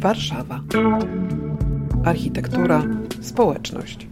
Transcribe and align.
Warszawa. 0.00 0.60
Architektura, 2.04 2.82
społeczność. 3.20 4.06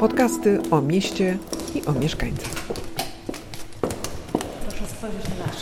Podcasty 0.00 0.58
o 0.70 0.80
mieście 0.80 1.38
i 1.74 1.86
o 1.86 1.92
mieszkańcach. 1.92 2.52
Proszę 4.62 4.86
spojrzeć 4.86 5.28
na 5.28 5.46
nasz. 5.46 5.56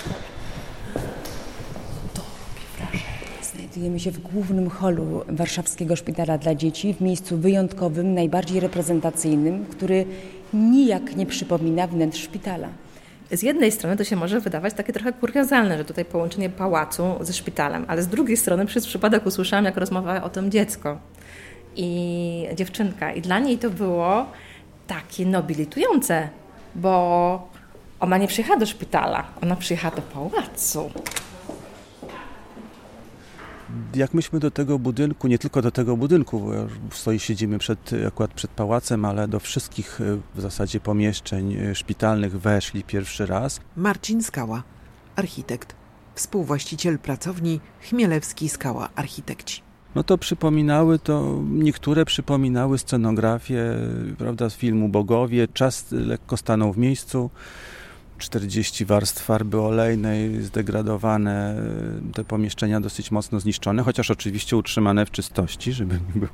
Znajdujemy 3.55 4.01
się 4.01 4.11
w 4.11 4.19
głównym 4.19 4.71
holu 4.71 5.23
Warszawskiego 5.29 5.97
Szpitala 5.97 6.39
dla 6.39 6.55
Dzieci, 6.55 6.95
w 6.95 7.01
miejscu 7.01 7.39
wyjątkowym, 7.39 8.15
najbardziej 8.15 8.61
reprezentacyjnym, 8.61 9.65
który 9.67 10.07
nijak 10.55 11.17
nie 11.17 11.27
przypomina 11.27 11.87
wnętrz 11.87 12.23
szpitala. 12.23 12.69
Z 13.33 13.43
jednej 13.43 13.73
strony 13.73 13.97
to 13.97 14.05
się 14.05 14.17
może 14.17 14.41
wydawać 14.41 14.75
takie 14.75 14.93
trochę 14.93 15.13
kuriozalne, 15.13 15.79
że 15.79 15.85
tutaj 15.85 16.05
połączenie 16.05 16.51
pałacu 16.51 17.19
ze 17.21 17.33
szpitalem, 17.33 17.85
ale 17.89 18.03
z 18.03 18.09
drugiej 18.09 18.37
strony 18.37 18.67
przez 18.67 18.87
przypadek 18.87 19.27
usłyszałam, 19.27 19.65
jak 19.65 19.77
rozmawiała 19.77 20.23
o 20.23 20.29
tym 20.29 20.51
dziecko 20.51 20.99
i 21.77 22.49
dziewczynka. 22.55 23.13
I 23.13 23.21
dla 23.21 23.39
niej 23.39 23.59
to 23.59 23.71
było 23.71 24.27
takie 24.87 25.27
nobilitujące, 25.27 26.29
bo 26.75 27.49
ona 28.01 28.19
nie 28.19 28.29
przyjechała 28.29 28.59
do 28.59 28.67
szpitala, 28.67 29.25
ona 29.43 29.57
przyjechała 29.57 29.97
do 29.97 30.03
pałacu. 30.03 30.91
Jak 33.95 34.15
myśmy 34.15 34.41
do 34.41 34.51
tego 34.51 34.79
budynku, 34.79 35.29
nie 35.29 35.39
tylko 35.39 35.63
do 35.63 35.71
tego 35.71 35.97
budynku, 35.97 36.41
bo 36.41 36.95
stoi, 36.97 37.19
siedzimy 37.19 37.59
przed, 37.59 37.91
akurat 38.07 38.35
przed 38.35 38.51
pałacem, 38.51 39.05
ale 39.05 39.29
do 39.29 39.41
wszystkich 39.41 40.01
e, 40.01 40.19
w 40.35 40.41
zasadzie 40.41 40.81
pomieszczeń 40.81 41.55
e, 41.55 41.75
szpitalnych 41.75 42.41
weszli 42.41 42.85
pierwszy 42.85 43.27
raz. 43.27 43.61
Marcin 43.77 44.23
Skała, 44.23 44.63
architekt, 45.17 45.75
współwłaściciel 46.15 46.99
pracowni 46.99 47.61
Chmielewski 47.81 48.49
Skała 48.49 48.89
Architekci. 48.95 49.63
No 49.95 50.03
to 50.03 50.19
przypominały 50.19 50.99
to, 50.99 51.41
niektóre 51.51 52.05
przypominały 52.05 52.79
scenografię, 52.79 53.65
prawda, 54.19 54.51
z 54.51 54.57
filmu 54.57 54.89
Bogowie. 54.89 55.49
Czas 55.49 55.87
lekko 55.91 56.37
stanął 56.37 56.73
w 56.73 56.79
miejscu. 56.79 57.31
40 58.19 58.85
warstw 58.85 59.25
farby 59.25 59.61
olejnej, 59.61 60.43
zdegradowane, 60.43 61.63
te 62.15 62.25
pomieszczenia 62.25 62.81
dosyć 62.81 63.11
mocno 63.11 63.41
zniszczone, 63.41 63.83
chociaż 63.83 64.11
oczywiście 64.11 64.57
utrzymane 64.57 65.07
w 65.07 65.11
czystości, 65.11 65.73
żeby 65.73 65.95
nie 65.95 66.21
było. 66.21 66.33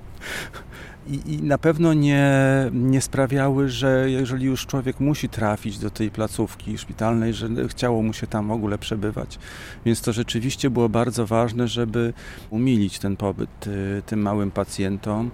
I, 1.08 1.34
I, 1.34 1.42
na 1.42 1.58
pewno 1.58 1.94
nie, 1.94 2.30
nie 2.72 3.00
sprawiały, 3.00 3.68
że 3.68 4.10
jeżeli 4.10 4.46
już 4.46 4.66
człowiek 4.66 5.00
musi 5.00 5.28
trafić 5.28 5.78
do 5.78 5.90
tej 5.90 6.10
placówki 6.10 6.78
szpitalnej, 6.78 7.34
że 7.34 7.48
chciało 7.68 8.02
mu 8.02 8.12
się 8.12 8.26
tam 8.26 8.48
w 8.48 8.52
ogóle 8.52 8.78
przebywać. 8.78 9.38
Więc 9.84 10.00
to 10.00 10.12
rzeczywiście 10.12 10.70
było 10.70 10.88
bardzo 10.88 11.26
ważne, 11.26 11.68
żeby 11.68 12.12
umilić 12.50 12.98
ten 12.98 13.16
pobyt 13.16 13.66
y, 13.66 14.02
tym 14.06 14.20
małym 14.20 14.50
pacjentom 14.50 15.30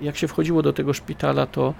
jak 0.00 0.16
się 0.16 0.28
wchodziło 0.28 0.62
do 0.62 0.72
tego 0.72 0.92
szpitala, 0.92 1.46
to, 1.46 1.74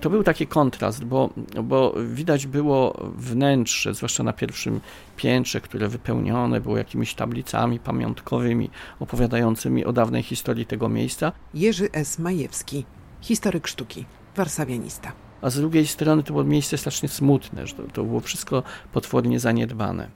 to 0.00 0.10
był 0.10 0.22
taki 0.22 0.46
kontrast, 0.46 1.04
bo, 1.04 1.30
bo 1.62 1.94
widać 2.06 2.46
było 2.46 3.10
wnętrze, 3.16 3.94
zwłaszcza 3.94 4.22
na 4.22 4.32
pierwszym 4.32 4.80
piętrze, 5.16 5.60
które 5.60 5.88
wypełnione 5.88 6.60
było 6.60 6.76
jakimiś 6.76 7.14
tablicami 7.14 7.78
pamiątkowymi 7.78 8.70
opowiadającymi 9.00 9.84
o 9.84 9.92
dawnej 9.92 10.22
historii 10.22 10.66
tego 10.66 10.88
miejsca. 10.88 11.32
Jerzy 11.54 11.88
S. 11.92 12.18
Majewski, 12.18 12.84
historyk 13.20 13.66
sztuki, 13.66 14.04
warszawianista. 14.36 15.12
A 15.42 15.50
z 15.50 15.56
drugiej 15.56 15.86
strony 15.86 16.22
to 16.22 16.32
było 16.32 16.44
miejsce 16.44 16.78
strasznie 16.78 17.08
smutne, 17.08 17.66
że 17.66 17.74
to, 17.74 17.82
to 17.82 18.04
było 18.04 18.20
wszystko 18.20 18.62
potwornie 18.92 19.40
zaniedbane. 19.40 20.08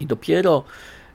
I 0.00 0.06
dopiero, 0.06 0.64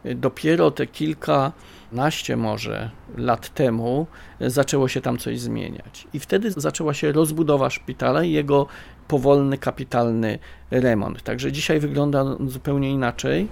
dopiero 0.05 0.71
te 0.71 0.87
kilka 0.87 1.51
naście 1.91 2.37
może 2.37 2.89
lat 3.17 3.53
temu 3.53 4.07
zaczęło 4.39 4.87
się 4.87 5.01
tam 5.01 5.17
coś 5.17 5.39
zmieniać. 5.39 6.07
I 6.13 6.19
wtedy 6.19 6.51
zaczęła 6.51 6.93
się 6.93 7.11
rozbudowa 7.11 7.69
szpitala 7.69 8.23
i 8.23 8.31
jego 8.31 8.67
powolny, 9.07 9.57
kapitalny 9.57 10.39
remont. 10.71 11.23
Także 11.23 11.51
dzisiaj 11.51 11.79
wygląda 11.79 12.25
zupełnie 12.47 12.91
inaczej. 12.91 13.47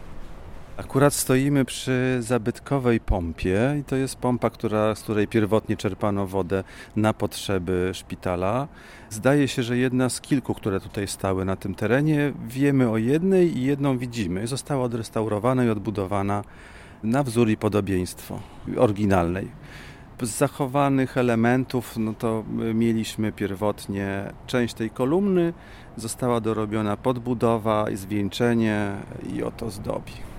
Akurat 0.78 1.14
stoimy 1.14 1.66
przy 1.66 2.18
zabytkowej 2.20 3.00
pompie 3.00 3.76
i 3.80 3.84
to 3.84 3.96
jest 3.96 4.16
pompa, 4.16 4.50
która, 4.50 4.96
z 4.96 5.04
której 5.04 5.28
pierwotnie 5.28 5.78
czerpano 5.78 6.28
wodę 6.28 6.64
na 6.96 7.14
potrzeby 7.14 7.90
szpitala. 7.94 8.68
Zdaje 9.10 9.48
się, 9.48 9.64
że 9.64 9.78
jedna 9.78 10.10
z 10.10 10.22
kilku, 10.22 10.54
które 10.54 10.80
tutaj 10.80 11.08
stały 11.08 11.46
na 11.46 11.56
tym 11.56 11.76
terenie, 11.76 12.34
wiemy 12.48 12.90
o 12.90 12.98
jednej 12.98 13.58
i 13.58 13.64
jedną 13.64 13.98
widzimy. 13.98 14.48
Została 14.48 14.84
odrestaurowana 14.84 15.66
i 15.66 15.70
odbudowana 15.70 16.44
na 17.04 17.24
wzór 17.24 17.50
i 17.50 17.58
podobieństwo 17.58 18.40
oryginalnej. 18.78 19.48
Z 20.22 20.30
zachowanych 20.30 21.18
elementów, 21.18 21.98
no 21.98 22.14
to 22.14 22.44
mieliśmy 22.74 23.32
pierwotnie 23.32 24.34
część 24.48 24.74
tej 24.74 24.90
kolumny, 24.90 25.54
została 25.98 26.42
dorobiona 26.42 26.98
podbudowa 26.98 27.90
i 27.90 27.96
zwieńczenie 27.98 28.92
i 29.34 29.44
oto 29.44 29.72
zdobi 29.72 30.31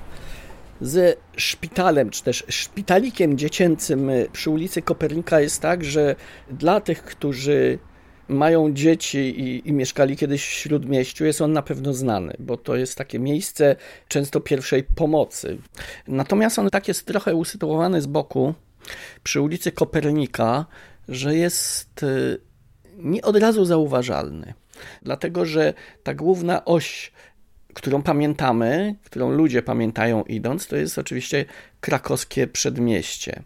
ze 0.82 1.14
szpitalem, 1.36 2.10
czy 2.10 2.22
też 2.22 2.44
szpitalikiem 2.48 3.38
dziecięcym 3.38 4.10
przy 4.32 4.50
ulicy 4.50 4.82
Kopernika 4.82 5.40
jest 5.40 5.62
tak, 5.62 5.84
że 5.84 6.14
dla 6.50 6.80
tych, 6.80 7.02
którzy 7.02 7.78
mają 8.28 8.72
dzieci 8.72 9.18
i, 9.18 9.68
i, 9.68 9.72
mieszkali 9.72 10.16
kiedyś 10.16 10.46
w 10.46 10.52
śródmieściu, 10.52 11.24
jest 11.24 11.40
on 11.40 11.52
na 11.52 11.62
pewno 11.62 11.94
znany, 11.94 12.34
bo 12.38 12.56
to 12.56 12.76
jest 12.76 12.98
takie 12.98 13.18
miejsce 13.18 13.76
często 14.08 14.40
pierwszej 14.40 14.84
pomocy. 14.84 15.58
Natomiast 16.08 16.58
on 16.58 16.70
tak 16.70 16.88
jest 16.88 17.06
trochę 17.06 17.34
usytuowany 17.34 18.02
z 18.02 18.06
boku 18.06 18.54
przy 19.22 19.40
ulicy 19.40 19.72
Kopernika, 19.72 20.66
że 21.08 21.36
jest 21.36 22.02
y, 22.02 22.40
nie 22.96 23.22
od 23.22 23.36
razu 23.36 23.64
zauważalny. 23.64 24.54
Dlatego, 25.02 25.44
że 25.44 25.74
ta 26.02 26.14
główna 26.14 26.64
oś 26.64 27.11
którą 27.74 28.02
pamiętamy, 28.02 28.94
którą 29.04 29.30
ludzie 29.30 29.62
pamiętają 29.62 30.22
idąc, 30.22 30.66
to 30.66 30.76
jest 30.76 30.98
oczywiście 30.98 31.44
krakowskie 31.80 32.46
przedmieście 32.46 33.42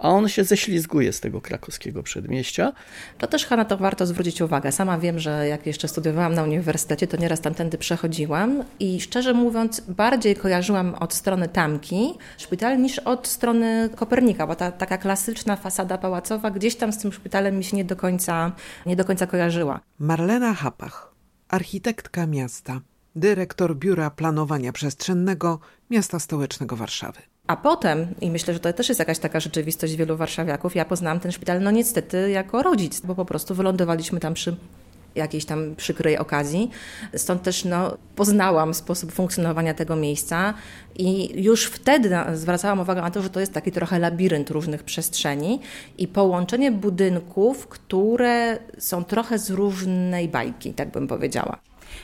a 0.00 0.08
on 0.08 0.28
się 0.28 0.44
ześlizguje 0.44 1.12
z 1.12 1.20
tego 1.20 1.40
krakowskiego 1.40 2.02
przedmieścia. 2.02 2.72
To 3.18 3.26
też 3.26 3.44
chyba 3.44 3.56
na 3.56 3.64
to 3.64 3.76
warto 3.76 4.06
zwrócić 4.06 4.40
uwagę. 4.40 4.72
Sama 4.72 4.98
wiem, 4.98 5.18
że 5.18 5.48
jak 5.48 5.66
jeszcze 5.66 5.88
studiowałam 5.88 6.34
na 6.34 6.42
uniwersytecie, 6.42 7.06
to 7.06 7.16
nieraz 7.16 7.40
tamtędy 7.40 7.78
przechodziłam 7.78 8.64
i 8.78 9.00
szczerze 9.00 9.34
mówiąc 9.34 9.80
bardziej 9.80 10.36
kojarzyłam 10.36 10.94
od 10.94 11.14
strony 11.14 11.48
Tamki 11.48 12.14
szpital 12.38 12.80
niż 12.82 12.98
od 12.98 13.28
strony 13.28 13.90
Kopernika, 13.96 14.46
bo 14.46 14.54
ta 14.54 14.72
taka 14.72 14.98
klasyczna 14.98 15.56
fasada 15.56 15.98
pałacowa 15.98 16.50
gdzieś 16.50 16.76
tam 16.76 16.92
z 16.92 16.98
tym 16.98 17.12
szpitalem 17.12 17.58
mi 17.58 17.64
się 17.64 17.76
nie 17.76 17.84
do 17.84 17.96
końca, 17.96 18.52
nie 18.86 18.96
do 18.96 19.04
końca 19.04 19.26
kojarzyła. 19.26 19.80
Marlena 19.98 20.54
Hapach, 20.54 21.14
architektka 21.48 22.26
miasta, 22.26 22.80
dyrektor 23.16 23.76
Biura 23.76 24.10
Planowania 24.10 24.72
Przestrzennego 24.72 25.58
Miasta 25.90 26.18
Stołecznego 26.18 26.76
Warszawy. 26.76 27.20
A 27.46 27.56
potem, 27.56 28.06
i 28.20 28.30
myślę, 28.30 28.54
że 28.54 28.60
to 28.60 28.72
też 28.72 28.88
jest 28.88 28.98
jakaś 28.98 29.18
taka 29.18 29.40
rzeczywistość 29.40 29.94
wielu 29.96 30.16
warszawiaków, 30.16 30.76
ja 30.76 30.84
poznałam 30.84 31.20
ten 31.20 31.32
szpital, 31.32 31.62
no 31.62 31.70
niestety 31.70 32.30
jako 32.30 32.62
rodzic, 32.62 33.00
bo 33.00 33.14
po 33.14 33.24
prostu 33.24 33.54
wylądowaliśmy 33.54 34.20
tam 34.20 34.34
przy 34.34 34.56
jakiejś 35.14 35.44
tam 35.44 35.76
przykrej 35.76 36.18
okazji. 36.18 36.70
Stąd 37.16 37.42
też 37.42 37.64
no, 37.64 37.96
poznałam 38.16 38.74
sposób 38.74 39.12
funkcjonowania 39.12 39.74
tego 39.74 39.96
miejsca 39.96 40.54
i 40.96 41.42
już 41.42 41.64
wtedy 41.64 42.10
zwracałam 42.34 42.80
uwagę 42.80 43.02
na 43.02 43.10
to, 43.10 43.22
że 43.22 43.30
to 43.30 43.40
jest 43.40 43.52
taki 43.52 43.72
trochę 43.72 43.98
labirynt 43.98 44.50
różnych 44.50 44.82
przestrzeni 44.82 45.60
i 45.98 46.08
połączenie 46.08 46.72
budynków, 46.72 47.66
które 47.68 48.58
są 48.78 49.04
trochę 49.04 49.38
z 49.38 49.50
różnej 49.50 50.28
bajki, 50.28 50.74
tak 50.74 50.90
bym 50.90 51.08
powiedziała. 51.08 51.58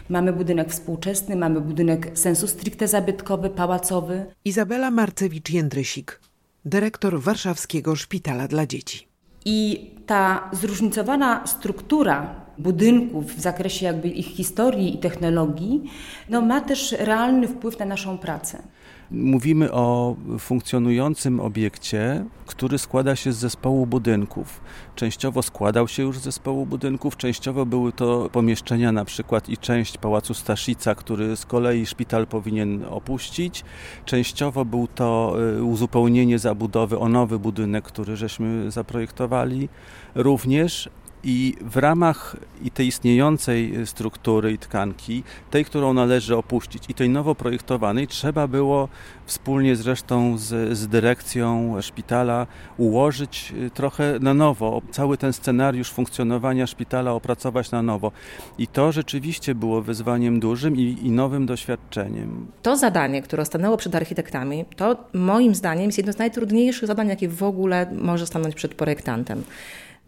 Mamy 0.09 0.33
budynek 0.33 0.71
współczesny, 0.71 1.37
mamy 1.37 1.61
budynek 1.61 2.19
sensu 2.19 2.47
stricte 2.47 2.89
zabytkowy, 2.89 3.51
pałacowy. 3.51 4.27
Izabela 4.45 4.91
Marcewicz-Jędrysik, 4.91 6.21
dyrektor 6.65 7.21
Warszawskiego 7.21 7.97
Szpitala 7.97 8.49
dla 8.49 8.67
Dzieci. 8.67 9.07
I 9.45 9.91
ta 10.07 10.51
zróżnicowana 10.53 11.47
struktura 11.47 12.35
budynków 12.59 13.37
w 13.37 13.41
zakresie 13.41 13.87
jakby 13.87 14.09
ich 14.09 14.27
historii 14.27 14.95
i 14.95 14.99
technologii, 14.99 15.83
no 16.29 16.41
ma 16.41 16.61
też 16.61 16.93
realny 16.93 17.49
wpływ 17.49 17.79
na 17.79 17.87
naszą 17.87 18.19
pracę. 18.19 18.63
Mówimy 19.11 19.73
o 19.73 20.17
funkcjonującym 20.39 21.41
obiekcie, 21.41 22.25
który 22.47 22.79
składa 22.79 23.17
się 23.17 23.33
z 23.33 23.37
zespołu 23.37 23.87
budynków. 23.87 24.61
Częściowo 24.95 25.43
składał 25.43 25.89
się 25.89 26.03
już 26.03 26.19
z 26.19 26.23
zespołu 26.23 26.67
budynków, 26.67 27.17
częściowo 27.17 27.67
były 27.67 27.93
to 27.93 28.29
pomieszczenia 28.33 28.93
na 28.93 29.05
przykład 29.05 29.49
i 29.49 29.59
część 29.59 29.99
Pałacu 29.99 30.35
Staszica, 30.35 30.95
który 30.95 31.37
z 31.37 31.47
kolei 31.47 31.87
szpital 31.87 32.27
powinien 32.27 32.85
opuścić. 32.85 33.65
Częściowo 34.05 34.65
był 34.65 34.87
to 34.87 35.37
y, 35.59 35.65
uzupełnienie 35.65 36.39
zabudowy 36.39 36.99
o 36.99 37.09
nowy 37.09 37.39
budynek, 37.39 37.85
który 37.85 38.17
żeśmy 38.17 38.71
zaprojektowali 38.71 39.69
również 40.15 40.91
I 41.25 41.55
w 41.61 41.77
ramach 41.77 42.37
i 42.63 42.71
tej 42.71 42.87
istniejącej 42.87 43.87
struktury 43.87 44.53
i 44.53 44.59
tkanki, 44.59 45.23
tej, 45.51 45.65
którą 45.65 45.93
należy 45.93 46.37
opuścić, 46.37 46.91
i 46.91 46.95
tej 46.95 47.09
nowo 47.09 47.35
projektowanej, 47.35 48.07
trzeba 48.07 48.49
było 48.49 48.89
wspólnie 49.27 49.77
zresztą 49.77 50.39
z, 50.39 50.79
z 50.79 50.89
dyrekcją 50.89 51.77
szpitala 51.83 52.47
ułożyć 52.77 53.53
y, 53.67 53.71
trochę 53.71 54.19
na 54.21 54.35
nowo, 54.35 54.83
cały 54.91 55.19
ten 55.19 55.33
scenariusz 55.33 55.91
funkcjonowania 55.91 56.67
szpitala 56.67 57.13
opracować 57.13 57.71
na 57.71 57.83
nowo. 57.83 58.13
I 58.59 58.67
to 58.67 58.93
rzeczywiście 58.93 59.55
było 59.55 59.83
wyzwaniem 59.83 60.41
dużym 60.41 60.77
i, 60.77 60.97
i 61.03 61.11
nowym 61.11 61.47
doświadczeniem. 61.47 62.47
To 62.63 62.77
zadanie, 62.77 63.23
które 63.23 63.45
stanęło 63.45 63.77
przed 63.77 63.95
architektami, 63.95 64.65
to 64.77 64.97
moim 65.13 65.55
zdaniem 65.55 65.87
jest 65.87 65.99
jedno 65.99 66.13
z 66.13 66.19
najtrudniejszych 66.19 66.87
zadań, 66.87 67.09
jakie 67.09 67.29
w 67.29 67.43
ogóle 67.43 67.87
może 67.93 68.27
stanąć 68.27 68.55
przed 68.55 68.75
projektantem 68.75 69.45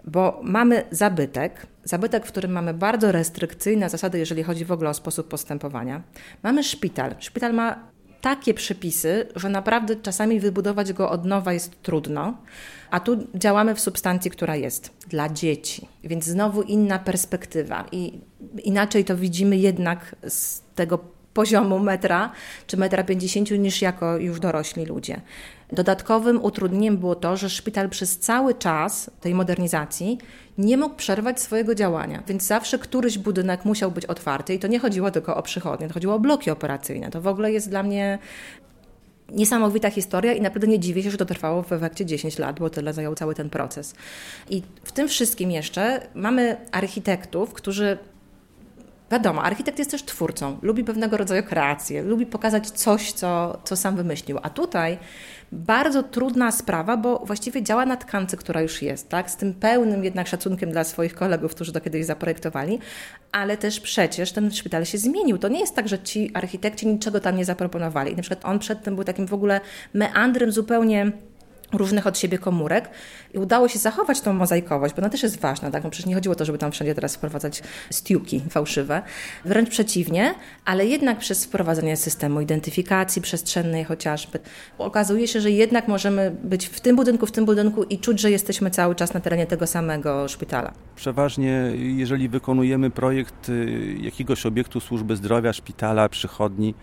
bo 0.09 0.41
mamy 0.43 0.85
zabytek, 0.91 1.67
zabytek, 1.85 2.27
w 2.27 2.29
którym 2.29 2.53
mamy 2.53 2.75
bardzo 2.75 3.13
restrykcyjne 3.13 3.91
zasady, 3.91 4.19
jeżeli 4.19 4.43
chodzi 4.43 4.65
w 4.65 4.73
ogóle 4.73 4.91
o 4.91 4.95
sposób 4.95 5.29
postępowania. 5.29 6.03
Mamy 6.43 6.65
szpital. 6.65 7.15
Szpital 7.19 7.55
ma 7.55 7.89
takie 8.21 8.55
przepisy, 8.55 9.27
że 9.37 9.49
naprawdę 9.49 9.97
czasami 9.97 10.41
wybudować 10.41 10.93
go 10.93 11.11
od 11.11 11.25
nowa 11.25 11.53
jest 11.53 11.83
trudno, 11.83 12.37
a 12.91 13.01
tu 13.01 13.17
działamy 13.35 13.75
w 13.75 13.81
substancji, 13.81 14.31
która 14.31 14.57
jest 14.57 14.91
dla 15.09 15.29
dzieci, 15.29 15.89
więc 16.05 16.25
znowu 16.25 16.63
inna 16.63 16.99
perspektywa 16.99 17.85
i 17.93 18.21
inaczej 18.65 19.05
to 19.05 19.17
widzimy 19.17 19.57
jednak 19.57 20.17
z 20.29 20.63
tego 20.75 20.99
poziomu 21.35 21.79
metra 21.79 22.33
czy 22.67 22.77
metra 22.77 23.05
pięćdziesięciu 23.05 23.57
niż 23.57 23.83
jako 23.83 24.17
już 24.17 24.41
dorośli 24.41 24.87
ludzie. 24.87 25.21
Dodatkowym 25.73 26.45
utrudnieniem 26.45 26.97
było 26.97 27.15
to, 27.15 27.37
że 27.37 27.51
szpital 27.51 27.89
przez 27.89 28.19
cały 28.19 28.55
czas 28.55 29.11
tej 29.21 29.35
modernizacji 29.35 30.19
nie 30.59 30.77
mógł 30.77 30.95
przerwać 30.95 31.41
swojego 31.41 31.75
działania, 31.75 32.23
więc 32.27 32.43
zawsze 32.43 32.79
któryś 32.79 33.19
budynek 33.19 33.65
musiał 33.65 33.91
być 33.91 34.07
otwarty 34.07 34.55
i 34.55 34.59
to 34.59 34.69
nie 34.69 34.79
chodziło 34.79 35.11
tylko 35.11 35.37
o 35.37 35.43
przychodnie, 35.43 35.89
to 35.89 35.95
chodziło 35.95 36.15
o 36.15 36.21
bloki 36.21 36.51
operacyjne. 36.51 37.11
To 37.11 37.21
w 37.21 37.27
ogóle 37.27 37.53
jest 37.53 37.71
dla 37.71 37.83
mnie 37.83 38.19
niesamowita 39.33 39.91
historia 39.91 40.33
i 40.33 40.41
naprawdę 40.41 40.67
nie 40.67 40.79
dziwię 40.79 41.03
się, 41.03 41.11
że 41.11 41.17
to 41.17 41.25
trwało 41.25 41.63
w 41.63 41.73
efekcie 41.73 42.07
10 42.07 42.39
lat, 42.39 42.61
bo 42.61 42.71
tyle 42.71 42.93
zajął 42.93 43.15
cały 43.15 43.35
ten 43.35 43.51
proces. 43.51 43.95
I 44.51 44.63
w 44.85 44.93
tym 44.93 45.09
wszystkim 45.09 45.51
jeszcze 45.51 46.07
mamy 46.15 46.57
architektów, 46.73 47.53
którzy 47.53 47.99
Wiadomo, 49.11 49.43
architekt 49.43 49.79
jest 49.79 49.91
też 49.91 50.03
twórcą, 50.03 50.59
lubi 50.63 50.85
pewnego 50.85 51.17
rodzaju 51.17 51.43
kreację, 51.43 52.03
lubi 52.03 52.27
pokazać 52.27 52.71
coś, 52.71 53.13
co, 53.13 53.59
co 53.65 53.77
sam 53.77 53.97
wymyślił. 53.97 54.39
A 54.43 54.51
tutaj 54.51 54.99
bardzo 55.53 56.03
trudna 56.03 56.53
sprawa, 56.53 56.97
bo 56.97 57.19
właściwie 57.19 57.63
działa 57.63 57.87
na 57.87 57.97
tkance, 57.97 58.37
która 58.37 58.63
już 58.63 58.83
jest, 58.83 59.09
tak? 59.09 59.31
z 59.31 59.37
tym 59.37 59.55
pełnym 59.55 60.05
jednak 60.05 60.29
szacunkiem 60.29 60.71
dla 60.71 60.85
swoich 60.85 61.15
kolegów, 61.15 61.55
którzy 61.55 61.73
to 61.73 61.81
kiedyś 61.81 62.07
zaprojektowali, 62.07 62.79
ale 63.33 63.57
też 63.57 63.81
przecież 63.81 64.33
ten 64.33 64.51
szpital 64.51 64.85
się 64.85 64.99
zmienił. 64.99 65.39
To 65.39 65.49
nie 65.49 65.61
jest 65.61 65.75
tak, 65.75 65.89
że 65.89 65.99
ci 65.99 66.31
architekci 66.35 66.87
niczego 66.87 67.21
tam 67.21 67.37
nie 67.37 67.45
zaproponowali. 67.45 68.17
Na 68.17 68.23
przykład 68.23 68.45
on 68.45 68.59
przedtem 68.59 68.95
był 68.95 69.05
takim 69.05 69.27
w 69.27 69.35
ogóle 69.35 69.61
meandrem 69.95 70.53
zupełnie 70.53 71.13
różnych 71.73 72.07
od 72.07 72.19
siebie 72.19 72.39
komórek 72.39 72.91
i 73.35 73.39
udało 73.39 73.69
się 73.69 73.79
zachować 73.79 74.21
tą 74.21 74.33
mozaikowość, 74.33 74.95
bo 74.95 75.03
ona 75.03 75.11
też 75.11 75.23
jest 75.23 75.41
ważna, 75.41 75.71
tak? 75.71 75.85
No 75.85 75.91
przecież 75.91 76.07
nie 76.07 76.15
chodziło 76.15 76.33
o 76.33 76.37
to, 76.37 76.45
żeby 76.45 76.59
tam 76.59 76.73
wszędzie 76.73 76.95
teraz 76.95 77.17
wprowadzać 77.17 77.63
stiuki 77.91 78.41
fałszywe, 78.51 79.03
wręcz 79.45 79.71
przeciwnie, 79.71 80.35
ale 80.65 80.87
jednak 80.87 81.19
przez 81.19 81.45
wprowadzenie 81.45 81.97
systemu 81.97 82.41
identyfikacji 82.41 83.23
przestrzennej 83.23 83.85
chociażby 83.85 84.39
okazuje 84.79 85.29
się, 85.29 85.41
że 85.41 85.51
jednak 85.51 85.89
możemy 85.89 86.37
być 86.45 86.67
w 86.67 86.81
tym 86.81 86.97
budynku, 86.97 87.27
w 87.27 87.33
tym 87.33 87.45
budynku 87.45 87.85
i 87.85 87.99
czuć, 87.99 88.21
że 88.21 88.31
jesteśmy 88.31 88.71
cały 88.71 88.95
czas 88.95 89.15
na 89.15 89.21
terenie 89.21 89.47
tego 89.47 89.67
samego 89.67 90.29
szpitala. 90.29 90.73
Przeważnie, 90.97 91.73
jeżeli 91.77 92.29
wykonujemy 92.29 92.91
projekt 92.91 93.49
y, 93.49 93.97
jakiegoś 94.01 94.47
obiektu 94.47 94.81
służby 94.81 95.17
zdrowia, 95.17 95.53
szpitala, 95.53 96.09
przychodni, 96.09 96.75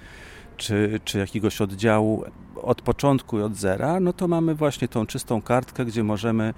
czy, 0.57 0.99
czy 1.05 1.17
jakiegoś 1.17 1.61
oddziału 1.61 2.23
od 2.55 2.81
początku 2.81 3.39
i 3.39 3.41
od 3.41 3.55
zera, 3.55 3.99
no 3.99 4.13
to 4.13 4.27
mamy 4.27 4.55
właśnie 4.55 4.87
tą 4.87 5.05
czystą 5.05 5.41
kartkę, 5.41 5.85
gdzie 5.85 6.03
możemy 6.03 6.53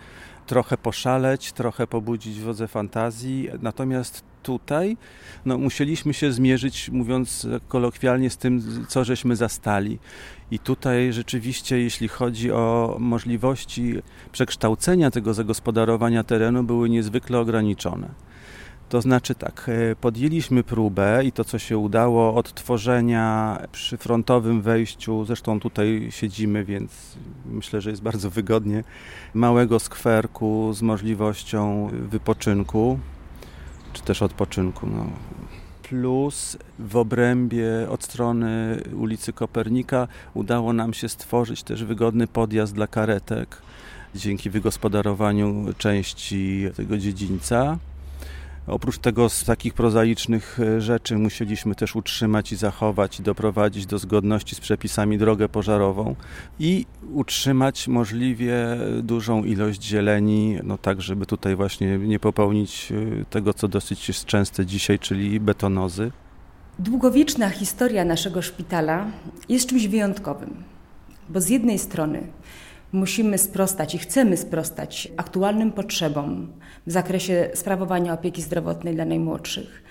trochę 0.46 0.78
poszaleć, 0.78 1.52
trochę 1.52 1.88
pobudzić 1.88 2.40
wodze 2.40 2.68
fantazji. 2.68 3.50
Natomiast 3.62 4.24
tutaj 4.44 4.98
no, 5.46 5.58
musieliśmy 5.58 6.14
się 6.14 6.32
zmierzyć, 6.32 6.90
mówiąc 6.90 7.48
kolokwialnie, 7.68 8.30
z 8.30 8.38
tym, 8.38 8.86
co 8.88 9.04
żeśmy 9.04 9.36
zastali. 9.36 10.00
I 10.52 10.60
tutaj 10.60 11.14
rzeczywiście, 11.14 11.80
jeśli 11.80 12.08
chodzi 12.08 12.52
o 12.52 12.96
możliwości 13.00 13.96
przekształcenia 14.32 15.12
tego 15.12 15.34
zagospodarowania 15.34 16.24
terenu, 16.24 16.64
były 16.64 16.90
niezwykle 16.90 17.40
ograniczone. 17.40 18.10
To 18.90 19.02
znaczy 19.02 19.36
tak, 19.36 19.70
e, 19.70 19.96
podjęliśmy 19.96 20.64
próbę 20.64 21.26
i 21.26 21.32
to, 21.32 21.44
co 21.44 21.60
się 21.60 21.78
udało, 21.78 22.36
odtworzenia 22.36 23.58
przy 23.72 23.98
frontowym 23.98 24.62
wejściu, 24.62 25.26
zresztą 25.26 25.60
tutaj 25.60 26.08
siedzimy, 26.10 26.66
więc 26.66 27.18
myślę, 27.46 27.82
że 27.82 27.90
jest 27.90 28.02
bardzo 28.02 28.30
wygodnie, 28.30 28.84
małego 29.34 29.80
skwerku 29.80 30.74
z 30.74 30.82
możliwością 30.82 31.90
wypoczynku, 31.94 33.00
czy 33.94 34.02
też 34.02 34.22
odpoczynku. 34.22 34.88
No. 34.88 35.06
Plus 35.84 36.58
w 36.80 36.96
obrębie 36.96 37.66
od 37.90 38.04
strony 38.04 38.82
ulicy 38.94 39.34
Kopernika 39.34 40.08
udało 40.34 40.74
nam 40.74 40.94
się 40.94 41.10
stworzyć 41.10 41.64
też 41.64 41.84
wygodny 41.84 42.28
podjazd 42.28 42.74
dla 42.74 42.88
karetek 42.88 43.62
dzięki 44.16 44.50
wygospodarowaniu 44.50 45.66
części 45.78 46.66
tego 46.76 46.98
dziedzińca. 46.98 47.78
Oprócz 48.68 48.98
tego 48.98 49.30
z 49.30 49.44
takich 49.44 49.74
prozaicznych 49.74 50.60
e, 50.60 50.82
rzeczy 50.82 51.18
musieliśmy 51.18 51.76
też 51.76 51.96
utrzymać 51.96 52.52
i 52.52 52.56
zachować 52.56 53.20
i 53.20 53.24
doprowadzić 53.24 53.86
do 53.86 54.00
zgodności 54.00 54.56
z 54.56 54.60
przepisami 54.60 55.18
drogę 55.18 55.50
pożarową 55.50 56.16
i 56.60 56.86
utrzymać 57.14 57.88
możliwie 57.88 58.78
dużą 59.04 59.44
ilość 59.44 59.84
zieleni, 59.84 60.58
no 60.64 60.78
tak, 60.78 61.02
żeby 61.02 61.26
tutaj 61.26 61.56
właśnie 61.56 61.98
nie 61.98 62.20
popełnić 62.20 62.92
e, 62.92 63.26
tego, 63.26 63.54
co 63.54 63.68
dosyć 63.68 64.08
jest 64.08 64.26
częste 64.26 64.66
dzisiaj, 64.66 65.00
czyli 65.00 65.40
betonozy. 65.40 66.12
Długowieczna 66.80 67.50
historia 67.50 68.06
naszego 68.06 68.42
szpitala 68.42 69.06
jest 69.50 69.70
czymś 69.70 69.88
wyjątkowym, 69.88 70.64
bo 71.30 71.42
z 71.42 71.50
jednej 71.50 71.80
strony 71.80 72.28
musimy 72.92 73.38
sprostać 73.38 73.96
i 73.96 73.98
chcemy 73.98 74.38
sprostać 74.38 75.12
aktualnym 75.18 75.72
potrzebom 75.72 76.48
w 76.88 76.92
zakresie 76.92 77.50
sprawowania 77.54 78.14
opieki 78.14 78.42
zdrowotnej 78.42 78.96
dla 78.96 79.06
najmłodszych, 79.06 79.84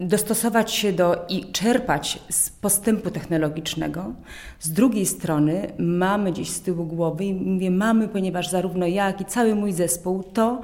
dostosować 0.00 0.72
się 0.72 0.92
do 0.92 1.26
i 1.28 1.52
czerpać 1.52 2.18
z 2.30 2.50
postępu 2.50 3.10
technologicznego. 3.10 4.12
Z 4.60 4.72
drugiej 4.72 5.06
strony 5.06 5.72
mamy 5.78 6.32
gdzieś 6.32 6.50
z 6.50 6.60
tyłu 6.60 6.86
głowy 6.86 7.24
i 7.24 7.34
mówię 7.34 7.70
mamy, 7.70 8.08
ponieważ 8.08 8.48
zarówno 8.48 8.86
ja, 8.86 9.06
jak 9.06 9.20
i 9.20 9.24
cały 9.24 9.54
mój 9.54 9.72
zespół 9.72 10.22
to, 10.22 10.62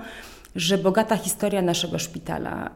że 0.56 0.78
bogata 0.78 1.16
historia 1.16 1.62
naszego 1.62 1.98
szpitala 1.98 2.70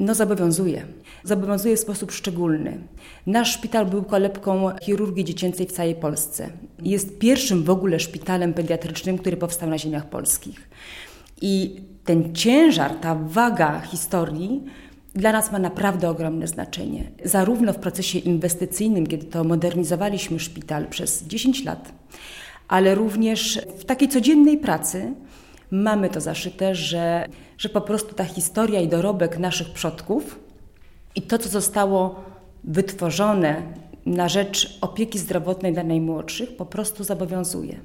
no 0.00 0.14
zobowiązuje. 0.14 0.86
Zobowiązuje 1.24 1.76
w 1.76 1.80
sposób 1.80 2.12
szczególny. 2.12 2.78
Nasz 3.26 3.52
szpital 3.52 3.86
był 3.86 4.02
kolebką 4.02 4.70
chirurgii 4.82 5.24
dziecięcej 5.24 5.66
w 5.66 5.72
całej 5.72 5.94
Polsce. 5.94 6.50
Jest 6.82 7.18
pierwszym 7.18 7.64
w 7.64 7.70
ogóle 7.70 8.00
szpitalem 8.00 8.54
pediatrycznym, 8.54 9.18
który 9.18 9.36
powstał 9.36 9.70
na 9.70 9.78
ziemiach 9.78 10.08
polskich. 10.08 10.68
I 11.40 11.80
ten 12.04 12.34
ciężar, 12.34 12.94
ta 12.94 13.14
waga 13.14 13.80
historii 13.80 14.62
dla 15.14 15.32
nas 15.32 15.52
ma 15.52 15.58
naprawdę 15.58 16.10
ogromne 16.10 16.46
znaczenie. 16.46 17.10
Zarówno 17.24 17.72
w 17.72 17.78
procesie 17.78 18.18
inwestycyjnym, 18.18 19.06
kiedy 19.06 19.26
to 19.26 19.44
modernizowaliśmy 19.44 20.40
szpital 20.40 20.86
przez 20.86 21.24
10 21.24 21.64
lat, 21.64 21.92
ale 22.68 22.94
również 22.94 23.60
w 23.78 23.84
takiej 23.84 24.08
codziennej 24.08 24.58
pracy, 24.58 25.14
mamy 25.70 26.10
to 26.10 26.20
zaszyte, 26.20 26.74
że, 26.74 27.28
że 27.58 27.68
po 27.68 27.80
prostu 27.80 28.14
ta 28.14 28.24
historia 28.24 28.80
i 28.80 28.88
dorobek 28.88 29.38
naszych 29.38 29.70
przodków 29.70 30.38
i 31.14 31.22
to, 31.22 31.38
co 31.38 31.48
zostało 31.48 32.24
wytworzone 32.64 33.62
na 34.06 34.28
rzecz 34.28 34.78
opieki 34.80 35.18
zdrowotnej 35.18 35.72
dla 35.72 35.82
najmłodszych, 35.82 36.56
po 36.56 36.66
prostu 36.66 37.04
zobowiązuje. 37.04 37.80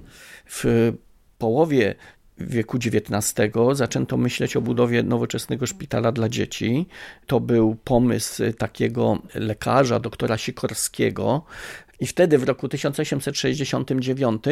W 0.45 0.93
połowie 1.37 1.95
wieku 2.37 2.77
XIX 2.77 3.53
zaczęto 3.71 4.17
myśleć 4.17 4.55
o 4.55 4.61
budowie 4.61 5.03
nowoczesnego 5.03 5.67
szpitala 5.67 6.11
dla 6.11 6.29
dzieci. 6.29 6.87
To 7.27 7.39
był 7.39 7.75
pomysł 7.83 8.43
takiego 8.57 9.17
lekarza, 9.35 9.99
doktora 9.99 10.37
Sikorskiego, 10.37 11.45
I 12.00 12.07
wtedy 12.07 12.38
w 12.38 12.43
roku 12.43 12.67
1869 12.69 14.43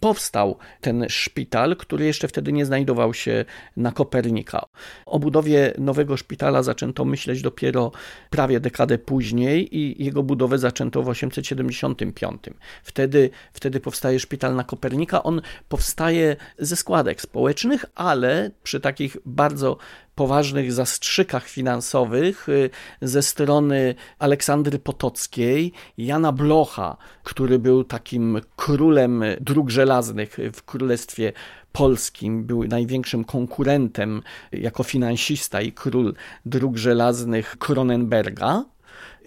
powstał 0.00 0.58
ten 0.80 1.06
szpital, 1.08 1.76
który 1.76 2.04
jeszcze 2.04 2.28
wtedy 2.28 2.52
nie 2.52 2.66
znajdował 2.66 3.14
się 3.14 3.44
na 3.76 3.92
Kopernika. 3.92 4.66
O 5.06 5.18
budowie 5.18 5.74
nowego 5.78 6.16
szpitala 6.16 6.62
zaczęto 6.62 7.04
myśleć 7.04 7.42
dopiero 7.42 7.92
prawie 8.30 8.60
dekadę 8.60 8.98
później 8.98 9.78
i 9.78 10.04
jego 10.04 10.22
budowę 10.22 10.58
zaczęto 10.58 11.02
w 11.02 11.08
875. 11.08 12.42
Wtedy, 12.82 13.30
wtedy 13.52 13.80
powstaje 13.80 14.20
szpital 14.20 14.54
na 14.54 14.64
Kopernika. 14.64 15.22
On 15.22 15.40
powstaje 15.68 16.36
ze 16.58 16.76
składek 16.76 17.20
społecznych, 17.20 17.84
ale 17.94 18.50
przy 18.62 18.80
takich 18.80 19.16
bardzo 19.26 19.76
poważnych 20.14 20.72
zastrzykach 20.72 21.48
finansowych 21.48 22.48
y, 22.48 22.70
ze 23.02 23.22
strony 23.22 23.94
Aleksandry 24.18 24.78
Potockiej, 24.78 25.72
Jana 25.98 26.32
Blocha, 26.32 26.96
który 27.22 27.58
był 27.58 27.84
takim 27.84 28.40
królem 28.56 29.24
dróg 29.40 29.70
żelaznych 29.70 30.36
w 30.52 30.62
Królestwie 30.62 31.32
Polskim, 31.72 32.44
był 32.44 32.64
największym 32.64 33.24
konkurentem 33.24 34.22
jako 34.52 34.82
finansista 34.82 35.60
i 35.60 35.72
król 35.72 36.14
dróg 36.46 36.76
żelaznych 36.76 37.56
Kronenberga, 37.58 38.64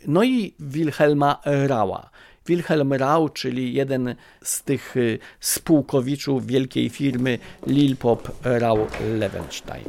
no 0.08 0.24
i 0.24 0.54
Wilhelma 0.60 1.42
Rała. 1.46 2.10
Wilhelm 2.48 2.94
Rau, 2.94 3.30
czyli 3.30 3.74
jeden 3.74 4.16
z 4.44 4.64
tych 4.64 4.98
y, 4.98 5.20
spółkowiczów 5.40 6.46
wielkiej 6.46 6.90
firmy 6.90 7.40
Lilpop 7.68 8.32
Rau 8.44 8.88
Levenstein. 9.20 9.84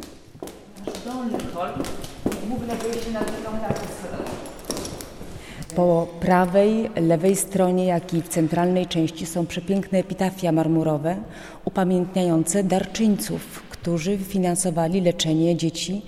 Po 5.77 6.09
prawej, 6.21 6.91
lewej 6.97 7.37
stronie, 7.37 7.85
jak 7.85 8.15
i 8.15 8.23
w 8.23 8.29
centralnej 8.29 8.87
części 8.87 9.27
są 9.27 9.47
przepiękne 9.47 9.99
epitafia 9.99 10.53
marmurowe 10.53 11.17
upamiętniające 11.65 12.65
darczyńców, 12.65 13.63
którzy 13.71 14.19
finansowali 14.19 15.01
leczenie 15.01 15.57
dzieci, 15.57 16.03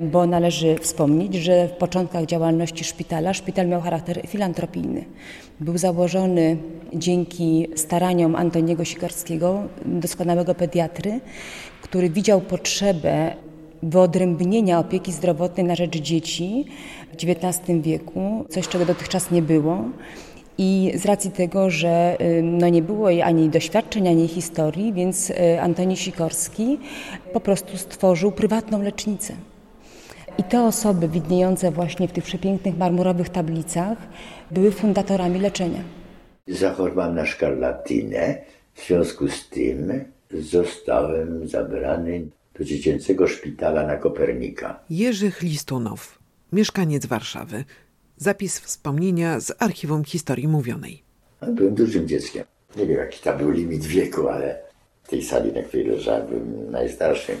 bo 0.00 0.26
należy 0.26 0.78
wspomnieć, 0.78 1.34
że 1.34 1.68
w 1.68 1.72
początkach 1.72 2.26
działalności 2.26 2.84
szpitala 2.84 3.34
szpital 3.34 3.68
miał 3.68 3.80
charakter 3.80 4.20
filantropijny. 4.26 5.04
Był 5.60 5.78
założony 5.78 6.56
dzięki 6.94 7.68
staraniom 7.76 8.36
Antoniego 8.36 8.84
Sikorskiego, 8.84 9.62
doskonałego 9.86 10.54
pediatry, 10.54 11.20
który 11.82 12.10
widział 12.10 12.40
potrzebę 12.40 13.45
wyodrębnienia 13.82 14.78
opieki 14.78 15.12
zdrowotnej 15.12 15.66
na 15.66 15.74
rzecz 15.74 15.96
dzieci 15.96 16.64
w 17.12 17.14
XIX 17.14 17.80
wieku, 17.80 18.44
coś 18.48 18.68
czego 18.68 18.84
dotychczas 18.84 19.30
nie 19.30 19.42
było. 19.42 19.84
I 20.58 20.92
z 20.94 21.04
racji 21.04 21.30
tego, 21.30 21.70
że 21.70 22.16
no 22.42 22.68
nie 22.68 22.82
było 22.82 23.10
jej 23.10 23.22
ani 23.22 23.48
doświadczeń, 23.48 24.08
ani 24.08 24.28
historii, 24.28 24.92
więc 24.92 25.30
y, 25.30 25.60
Antoni 25.60 25.96
Sikorski 25.96 26.78
po 27.32 27.40
prostu 27.40 27.76
stworzył 27.76 28.32
prywatną 28.32 28.82
lecznicę. 28.82 29.34
I 30.38 30.42
te 30.42 30.64
osoby 30.64 31.08
widniejące 31.08 31.70
właśnie 31.70 32.08
w 32.08 32.12
tych 32.12 32.24
przepięknych 32.24 32.78
marmurowych 32.78 33.28
tablicach 33.28 33.98
były 34.50 34.70
fundatorami 34.70 35.40
leczenia. 35.40 35.80
Zachorowałem 36.48 37.14
na 37.14 37.26
szkarlatynę, 37.26 38.38
w 38.74 38.86
związku 38.86 39.28
z 39.28 39.48
tym 39.48 40.04
zostałem 40.30 41.48
zabrany 41.48 42.26
do 42.58 42.64
dziecięcego 42.64 43.28
szpitala 43.28 43.86
na 43.86 43.96
Kopernika. 43.96 44.80
Jerzy 44.90 45.30
Chlistunow, 45.30 46.18
mieszkaniec 46.52 47.06
Warszawy. 47.06 47.64
Zapis 48.16 48.60
wspomnienia 48.60 49.40
z 49.40 49.52
archiwum 49.58 50.04
historii 50.04 50.48
mówionej. 50.48 51.02
Byłem 51.52 51.74
dużym 51.74 52.08
dzieckiem. 52.08 52.44
Nie 52.76 52.86
wiem, 52.86 52.98
jaki 52.98 53.20
tam 53.22 53.38
był 53.38 53.50
limit 53.50 53.84
wieku, 53.84 54.28
ale 54.28 54.58
w 55.02 55.08
tej 55.08 55.22
sali, 55.22 55.52
na 55.52 55.62
której 55.62 55.86
leżałem, 55.86 56.26
byłem 56.26 56.70
najstarszym. 56.70 57.36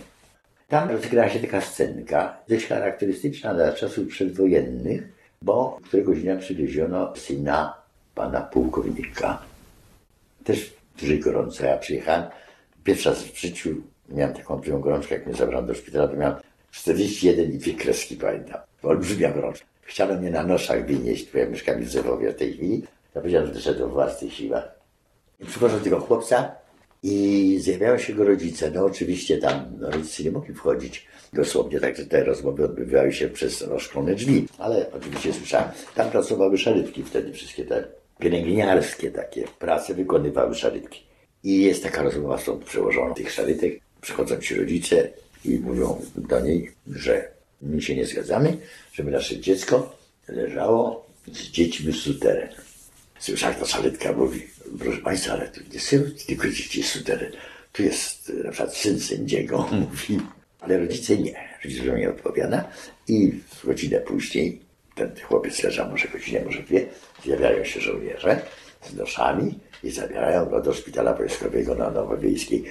Tam 0.68 0.90
rozegrała 0.90 1.28
się 1.28 1.40
taka 1.40 1.60
scenka, 1.60 2.36
dość 2.48 2.66
charakterystyczna 2.66 3.54
dla 3.54 3.72
czasów 3.72 4.08
przedwojennych, 4.08 5.02
bo 5.42 5.78
któregoś 5.84 6.22
dnia 6.22 6.36
przywieziono 6.36 7.16
syna 7.16 7.74
pana 8.14 8.40
pułkownika. 8.40 9.42
Też 10.44 10.76
w 10.96 11.00
dużej 11.00 11.20
gorąco. 11.20 11.64
Ja 11.64 11.76
przyjechałem 11.76 12.22
pierwszy 12.84 13.08
raz 13.08 13.22
w 13.22 13.40
życiu 13.40 13.82
Miałem 14.08 14.34
taką 14.34 14.54
olbrzymią 14.54 14.80
gorączkę, 14.80 15.14
jak 15.14 15.26
mnie 15.26 15.34
zabrano 15.34 15.66
do 15.66 15.74
szpitala, 15.74 16.08
to 16.08 16.16
miałem 16.16 16.36
41 16.70 17.52
i 17.52 17.58
dwie 17.58 17.74
kreski, 17.74 18.16
pamiętam. 18.16 18.60
Olbrzymia 18.82 19.30
gorączka. 19.30 19.66
Chciano 19.82 20.20
mnie 20.20 20.30
na 20.30 20.42
noszach 20.42 20.86
wynieść, 20.86 21.32
bo 21.32 21.38
ja 21.38 21.48
mieszkam 21.48 21.82
w 21.82 21.88
Zewowie 21.88 22.32
w 22.32 22.36
tej 22.36 22.52
chwili. 22.52 22.82
Ja 23.14 23.20
powiedziałem, 23.20 23.54
że 23.54 23.74
w 23.74 23.90
własnych 23.90 24.32
siłach. 24.32 24.74
I 25.40 25.46
tego 25.84 26.00
chłopca 26.00 26.54
i 27.02 27.56
zjawiają 27.60 27.98
się 27.98 28.12
jego 28.12 28.24
rodzice. 28.24 28.70
No 28.70 28.84
oczywiście 28.84 29.38
tam 29.38 29.72
no, 29.78 29.90
rodzice 29.90 30.22
nie 30.22 30.30
mogli 30.30 30.54
wchodzić 30.54 31.06
dosłownie, 31.32 31.80
także 31.80 32.06
te 32.06 32.24
rozmowy 32.24 32.64
odbywały 32.64 33.12
się 33.12 33.28
przez 33.28 33.62
rozszklone 33.62 34.14
drzwi. 34.14 34.48
Ale 34.58 34.86
oczywiście 34.92 35.32
słyszałem, 35.32 35.68
tam 35.94 36.10
pracowały 36.10 36.58
szarytki 36.58 37.02
wtedy, 37.02 37.32
wszystkie 37.32 37.64
te 37.64 37.84
pielęgniarskie 38.18 39.10
takie 39.10 39.44
prace 39.58 39.94
wykonywały 39.94 40.54
szarytki. 40.54 41.06
I 41.44 41.62
jest 41.62 41.82
taka 41.82 42.02
rozmowa 42.02 42.38
stąd 42.38 42.64
przełożona 42.64 43.14
tych 43.14 43.32
szarytek 43.32 43.80
przychodzą 44.00 44.36
ci 44.36 44.54
rodzice 44.54 45.08
i 45.44 45.58
mówią 45.58 46.02
do 46.16 46.40
niej, 46.40 46.72
że 46.86 47.28
my 47.62 47.82
się 47.82 47.96
nie 47.96 48.06
zgadzamy, 48.06 48.56
żeby 48.92 49.10
nasze 49.10 49.40
dziecko 49.40 49.96
leżało 50.28 51.06
z 51.32 51.38
dziećmi 51.38 51.92
w 51.92 51.96
suterenie. 51.96 52.56
Słyszałem, 53.18 53.56
ta 53.56 53.66
saletka 53.66 54.12
mówi, 54.12 54.46
proszę 54.78 54.98
Państwa, 54.98 55.32
ale 55.32 55.48
tu 55.48 55.60
nie 55.72 55.80
są 55.80 55.96
tylko 56.26 56.48
dzieci 56.48 56.82
z 56.82 56.86
suterenu. 56.86 57.36
Tu 57.72 57.82
jest 57.82 58.32
na 58.44 58.50
przykład 58.50 58.76
syn 58.76 59.00
sędziego, 59.00 59.68
mówi, 59.90 60.20
ale 60.60 60.78
rodzice 60.78 61.16
nie. 61.16 61.48
Rodzice 61.64 61.98
nie 61.98 62.10
odpowiada 62.10 62.70
i 63.08 63.32
w 63.32 63.66
godzinę 63.66 64.00
później 64.00 64.60
ten 64.94 65.10
chłopiec 65.22 65.62
leżał 65.62 65.90
może 65.90 66.08
godzinę, 66.08 66.44
może 66.44 66.62
dwie, 66.62 66.86
zjawiają 67.24 67.64
się 67.64 67.80
żołnierze 67.80 68.40
z 68.82 68.94
noszami 68.94 69.58
i 69.82 69.90
zabierają 69.90 70.46
go 70.46 70.62
do 70.62 70.74
szpitala 70.74 71.14
wojskowego 71.14 71.74
na 71.74 71.90
Nowowiejskiej. 71.90 72.64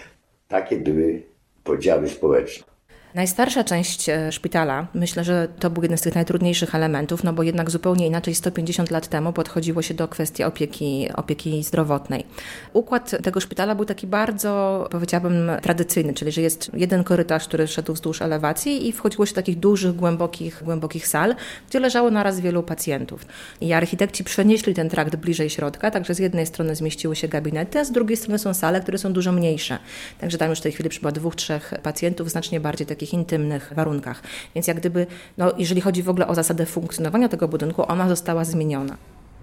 Takie 0.48 0.78
były 0.78 1.24
podziały 1.64 2.10
społeczne. 2.10 2.75
Najstarsza 3.16 3.64
część 3.64 4.10
e, 4.10 4.32
szpitala, 4.32 4.88
myślę, 4.94 5.24
że 5.24 5.48
to 5.60 5.70
był 5.70 5.84
jeden 5.84 5.98
z 5.98 6.02
tych 6.02 6.16
najtrudniejszych 6.16 6.76
elementów, 6.76 7.24
no 7.24 7.34
bo 7.34 7.44
jednak 7.44 7.72
zupełnie 7.72 8.08
inaczej 8.08 8.36
150 8.36 8.92
lat 8.92 9.08
temu 9.08 9.34
podchodziło 9.34 9.82
się 9.82 9.94
do 9.94 10.08
kwestii 10.08 10.44
opieki, 10.44 11.10
opieki 11.16 11.64
zdrowotnej. 11.64 12.26
Układ 12.74 13.16
tego 13.24 13.40
szpitala 13.40 13.76
był 13.76 13.86
taki 13.86 14.08
bardzo, 14.08 14.88
powiedziałabym, 14.92 15.52
tradycyjny, 15.62 16.14
czyli 16.14 16.32
że 16.32 16.42
jest 16.42 16.72
jeden 16.74 17.04
korytarz, 17.04 17.48
który 17.48 17.68
szedł 17.68 17.94
wzdłuż 17.94 18.22
elewacji 18.22 18.88
i 18.88 18.92
wchodziło 18.92 19.26
się 19.26 19.32
do 19.32 19.36
takich 19.36 19.60
dużych, 19.60 19.96
głębokich, 19.96 20.64
głębokich 20.64 21.08
sal, 21.08 21.36
gdzie 21.70 21.80
leżało 21.80 22.12
naraz 22.12 22.40
wielu 22.40 22.64
pacjentów. 22.64 23.26
I 23.62 23.74
architekci 23.74 24.24
przenieśli 24.24 24.74
ten 24.74 24.90
trakt 24.90 25.16
bliżej 25.16 25.50
środka, 25.50 25.92
także 25.92 26.14
z 26.14 26.20
jednej 26.20 26.46
strony 26.46 26.76
zmieściły 26.76 27.16
się 27.16 27.28
gabinety, 27.28 27.80
a 27.80 27.84
z 27.84 27.92
drugiej 27.92 28.18
strony 28.18 28.40
są 28.40 28.54
sale, 28.54 28.82
które 28.82 28.98
są 28.98 29.14
dużo 29.14 29.32
mniejsze. 29.32 29.78
Także 30.20 30.38
tam 30.38 30.50
już 30.50 30.60
w 30.60 30.64
tej 30.64 30.72
chwili 30.72 30.90
przybywa 30.90 31.12
dwóch, 31.12 31.36
trzech 31.36 31.74
pacjentów, 31.84 32.30
znacznie 32.30 32.60
bardziej 32.60 32.88
takich 32.88 33.05
takich 33.06 33.14
intymnych 33.14 33.74
warunkach. 33.76 34.24
Więc 34.56 34.68
jak 34.68 34.78
gdyby, 34.78 35.08
no, 35.38 35.54
jeżeli 35.58 35.82
chodzi 35.82 36.04
w 36.04 36.10
ogóle 36.10 36.28
o 36.28 36.36
zasadę 36.36 36.66
funkcjonowania 36.66 37.30
tego 37.30 37.48
budynku, 37.48 37.92
ona 37.92 38.10
została 38.10 38.46
zmieniona. 38.46 38.98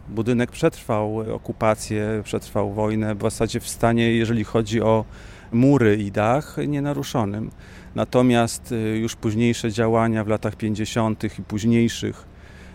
Budynek 0.08 0.50
przetrwał 0.50 1.34
okupację, 1.34 2.22
przetrwał 2.24 2.72
wojnę, 2.72 3.14
w 3.14 3.22
zasadzie 3.22 3.60
w 3.60 3.68
stanie, 3.68 4.12
jeżeli 4.14 4.44
chodzi 4.44 4.80
o 4.80 5.04
mury 5.52 5.96
i 5.96 6.10
dach, 6.10 6.56
nienaruszonym. 6.68 7.50
Natomiast 7.94 8.72
y, 8.72 8.98
już 8.98 9.16
późniejsze 9.16 9.72
działania 9.72 10.24
w 10.24 10.28
latach 10.28 10.56
50. 10.56 11.24
i 11.38 11.42
późniejszych, 11.42 12.24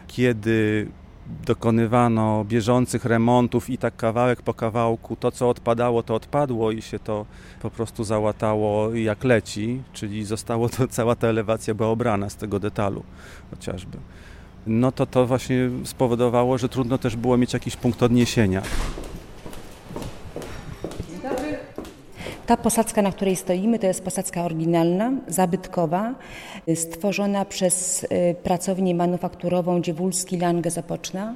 kiedy 0.08 0.88
dokonywano 1.46 2.46
bieżących 2.46 3.06
remontów 3.06 3.70
i 3.70 3.78
tak 3.78 3.96
kawałek 3.96 4.42
po 4.42 4.54
kawałku 4.54 5.16
to, 5.16 5.32
co 5.32 5.50
odpadało, 5.50 6.04
to 6.04 6.16
odpadło 6.16 6.72
i 6.72 6.82
się 6.82 7.00
to 7.00 7.26
po 7.62 7.70
prostu 7.70 8.04
załatało 8.04 8.96
jak 8.96 9.24
leci, 9.24 9.82
czyli 9.94 10.26
zostało 10.26 10.70
to, 10.70 10.88
cała 10.98 11.16
ta 11.16 11.28
elewacja 11.28 11.74
była 11.74 11.90
obrana 11.90 12.30
z 12.30 12.36
tego 12.36 12.60
detalu 12.60 13.04
chociażby. 13.50 13.98
No 14.68 14.92
to 14.92 15.06
to 15.06 15.26
właśnie 15.26 15.70
spowodowało, 15.84 16.58
że 16.58 16.70
trudno 16.70 16.98
też 16.98 17.16
było 17.16 17.38
mieć 17.38 17.54
jakiś 17.54 17.76
punkt 17.76 18.04
odniesienia. 18.04 18.62
Ta 22.48 22.58
posadzka, 22.58 23.02
na 23.02 23.12
której 23.12 23.36
stoimy, 23.36 23.80
to 23.80 23.88
jest 23.88 24.04
posadzka 24.04 24.44
oryginalna, 24.44 25.12
zabytkowa, 25.28 26.16
stworzona 26.76 27.46
przez 27.46 28.04
y, 28.04 28.36
pracownię 28.44 28.96
manufakturową 28.96 29.82
Dziewulski 29.82 30.38
Lange 30.38 30.72
Zapoczna. 30.72 31.34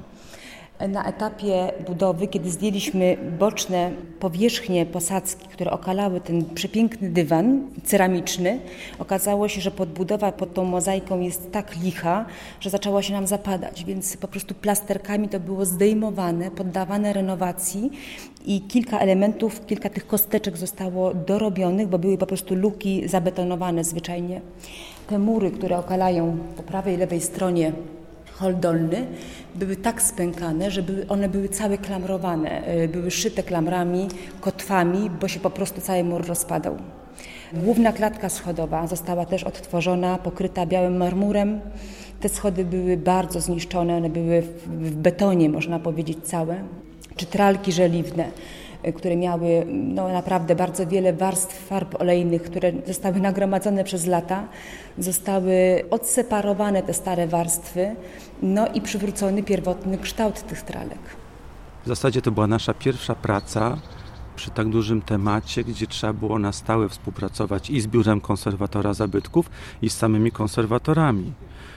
Na 0.88 1.04
etapie 1.04 1.72
budowy, 1.86 2.26
kiedy 2.26 2.50
zdjęliśmy 2.50 3.16
boczne 3.38 3.90
powierzchnie 4.20 4.86
posadzki, 4.86 5.48
które 5.48 5.70
okalały 5.70 6.20
ten 6.20 6.44
przepiękny 6.44 7.10
dywan 7.10 7.68
ceramiczny, 7.84 8.58
okazało 8.98 9.48
się, 9.48 9.60
że 9.60 9.70
podbudowa 9.70 10.32
pod 10.32 10.54
tą 10.54 10.64
mozaiką 10.64 11.20
jest 11.20 11.52
tak 11.52 11.76
licha, 11.76 12.24
że 12.60 12.70
zaczęła 12.70 13.02
się 13.02 13.12
nam 13.12 13.26
zapadać, 13.26 13.84
więc 13.84 14.16
po 14.16 14.28
prostu 14.28 14.54
plasterkami 14.54 15.28
to 15.28 15.40
było 15.40 15.64
zdejmowane, 15.64 16.50
poddawane 16.50 17.12
renowacji 17.12 17.90
i 18.46 18.60
kilka 18.60 18.98
elementów, 18.98 19.66
kilka 19.66 19.88
tych 19.88 20.06
kosteczek 20.06 20.56
zostało 20.56 21.14
dorobionych, 21.14 21.88
bo 21.88 21.98
były 21.98 22.18
po 22.18 22.26
prostu 22.26 22.54
luki 22.54 23.08
zabetonowane 23.08 23.84
zwyczajnie. 23.84 24.40
Te 25.06 25.18
mury, 25.18 25.50
które 25.50 25.78
okalają 25.78 26.38
po 26.56 26.62
prawej 26.62 26.94
i 26.94 26.98
lewej 26.98 27.20
stronie 27.20 27.72
hol 28.42 28.56
dolny, 28.56 29.06
były 29.54 29.76
tak 29.76 30.02
spękane, 30.02 30.70
że 30.70 30.82
były, 30.82 31.06
one 31.08 31.28
były 31.28 31.48
całe 31.48 31.78
klamrowane, 31.78 32.66
e, 32.66 32.88
były 32.88 33.10
szyte 33.10 33.42
klamrami, 33.42 34.08
kotwami, 34.40 35.10
bo 35.20 35.28
się 35.28 35.40
po 35.40 35.50
prostu 35.50 35.80
cały 35.80 36.04
mur 36.04 36.26
rozpadał. 36.26 36.76
Główna 37.52 37.92
klatka 37.92 38.28
schodowa 38.28 38.86
została 38.86 39.26
też 39.26 39.44
odtworzona, 39.44 40.18
pokryta 40.18 40.66
białym 40.66 40.96
marmurem. 40.96 41.60
Te 42.20 42.28
schody 42.28 42.64
były 42.64 42.96
bardzo 42.96 43.40
zniszczone, 43.40 43.96
one 43.96 44.10
były 44.10 44.42
w 44.66 44.94
betonie, 44.94 45.48
można 45.48 45.78
powiedzieć, 45.78 46.18
całe. 46.24 46.56
Czy 47.16 47.26
tralki 47.26 47.72
żeliwne 47.72 48.24
które 48.94 49.16
miały 49.16 49.66
no, 49.68 50.08
naprawdę 50.08 50.54
bardzo 50.56 50.86
wiele 50.86 51.12
warstw 51.12 51.66
farb 51.68 52.00
olejnych, 52.00 52.42
które 52.42 52.72
zostały 52.86 53.20
nagromadzone 53.20 53.84
przez 53.84 54.06
lata, 54.06 54.48
zostały 54.98 55.84
odseparowane 55.90 56.82
te 56.82 56.94
stare 56.94 57.26
warstwy, 57.26 57.96
no 58.42 58.68
i 58.68 58.80
przywrócony 58.80 59.42
pierwotny 59.42 59.98
kształt 59.98 60.46
tych 60.46 60.62
tralek. 60.62 60.98
W 61.84 61.88
zasadzie 61.88 62.22
to 62.22 62.30
była 62.30 62.46
nasza 62.46 62.74
pierwsza 62.74 63.14
praca 63.14 63.78
przy 64.36 64.50
tak 64.50 64.68
dużym 64.68 65.02
temacie, 65.02 65.64
gdzie 65.64 65.86
trzeba 65.86 66.12
było 66.12 66.38
na 66.38 66.52
stałe 66.52 66.88
współpracować 66.88 67.70
i 67.70 67.80
z 67.80 67.86
biurem 67.86 68.20
konserwatora 68.20 68.94
zabytków, 68.94 69.50
i 69.82 69.90
z 69.90 69.96
samymi 69.96 70.30
konserwatorami. 70.30 71.32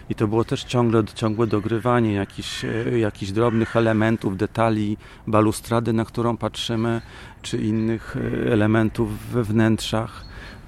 I 0.09 0.15
to 0.15 0.27
było 0.27 0.43
też 0.43 0.63
ciągle, 0.63 1.03
ciągłe 1.15 1.47
dogrywanie 1.47 2.13
jakichś, 2.13 2.65
e, 2.65 2.99
jakichś 2.99 3.31
drobnych 3.31 3.75
elementów, 3.75 4.37
detali, 4.37 4.97
balustrady, 5.27 5.93
na 5.93 6.05
którą 6.05 6.37
patrzymy, 6.37 7.01
czy 7.41 7.57
innych 7.57 8.17
e, 8.17 8.51
elementów 8.51 9.29
we 9.31 9.43
wnętrzach, 9.43 10.25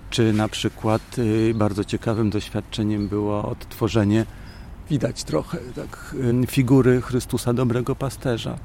czy 0.10 0.34
na 0.34 0.48
przykład 0.48 1.01
e, 1.50 1.53
bardzo 1.53 1.84
ciekawym 1.84 2.29
doświadczeniem 2.29 3.08
było 3.08 3.50
odtworzenie, 3.50 4.25
widać 4.89 5.24
trochę, 5.24 5.58
tak, 5.75 6.15
figury 6.48 7.01
Chrystusa 7.01 7.53
Dobrego 7.53 7.96
Pasterza, 7.96 8.58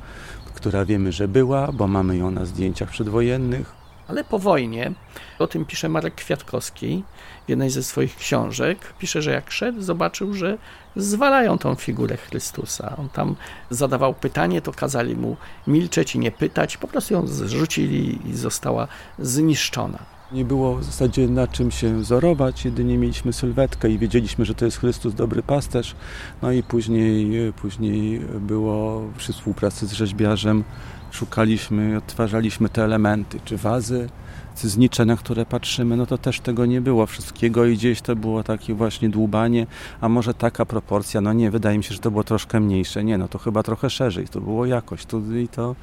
która 0.54 0.84
wiemy, 0.84 1.12
że 1.12 1.28
była, 1.28 1.72
bo 1.72 1.88
mamy 1.88 2.16
ją 2.16 2.30
na 2.30 2.44
zdjęciach 2.44 2.90
przedwojennych. 2.90 3.81
Ale 4.08 4.24
po 4.24 4.38
wojnie, 4.38 4.92
o 5.38 5.46
tym 5.46 5.64
pisze 5.64 5.88
Marek 5.88 6.14
Kwiatkowski 6.14 7.04
w 7.46 7.48
jednej 7.48 7.70
ze 7.70 7.82
swoich 7.82 8.16
książek, 8.16 8.78
pisze, 8.98 9.22
że 9.22 9.30
jak 9.30 9.50
szedł, 9.50 9.82
zobaczył, 9.82 10.34
że 10.34 10.58
zwalają 10.96 11.58
tą 11.58 11.74
figurę 11.74 12.16
Chrystusa. 12.16 12.96
On 12.98 13.08
tam 13.08 13.36
zadawał 13.70 14.14
pytanie, 14.14 14.62
to 14.62 14.72
kazali 14.72 15.16
mu 15.16 15.36
milczeć 15.66 16.14
i 16.14 16.18
nie 16.18 16.30
pytać, 16.30 16.76
po 16.76 16.88
prostu 16.88 17.14
ją 17.14 17.26
zrzucili 17.26 18.28
i 18.30 18.34
została 18.34 18.88
zniszczona. 19.18 19.98
Nie 20.32 20.44
było 20.44 20.76
w 20.76 20.84
zasadzie 20.84 21.28
na 21.28 21.46
czym 21.46 21.70
się 21.70 21.98
wzorować, 21.98 22.64
jedynie 22.64 22.98
mieliśmy 22.98 23.32
sylwetkę 23.32 23.90
i 23.90 23.98
wiedzieliśmy, 23.98 24.44
że 24.44 24.54
to 24.54 24.64
jest 24.64 24.80
Chrystus, 24.80 25.14
dobry 25.14 25.42
pasterz. 25.42 25.94
No 26.42 26.52
i 26.52 26.62
później, 26.62 27.52
później 27.52 28.20
było 28.20 29.02
przy 29.16 29.32
współpracy 29.32 29.86
z 29.86 29.92
rzeźbiarzem, 29.92 30.64
szukaliśmy, 31.12 31.96
odtwarzaliśmy 31.96 32.68
te 32.68 32.84
elementy, 32.84 33.40
czy 33.44 33.56
wazy, 33.56 34.08
znicze, 34.54 35.04
na 35.04 35.16
które 35.16 35.46
patrzymy, 35.46 35.96
no 35.96 36.06
to 36.06 36.18
też 36.18 36.40
tego 36.40 36.66
nie 36.66 36.80
było 36.80 37.06
wszystkiego 37.06 37.66
i 37.66 37.76
gdzieś 37.76 38.00
to 38.00 38.16
było 38.16 38.42
takie 38.42 38.74
właśnie 38.74 39.08
dłubanie, 39.08 39.66
a 40.00 40.08
może 40.08 40.34
taka 40.34 40.66
proporcja, 40.66 41.20
no 41.20 41.32
nie, 41.32 41.50
wydaje 41.50 41.78
mi 41.78 41.84
się, 41.84 41.94
że 41.94 42.00
to 42.00 42.10
było 42.10 42.24
troszkę 42.24 42.60
mniejsze, 42.60 43.04
nie, 43.04 43.18
no 43.18 43.28
to 43.28 43.38
chyba 43.38 43.62
trochę 43.62 43.90
szerzej, 43.90 44.28
to 44.28 44.40
było 44.40 44.66
jakoś, 44.66 45.04
to, 45.04 45.20
i 45.44 45.48
to 45.48 45.76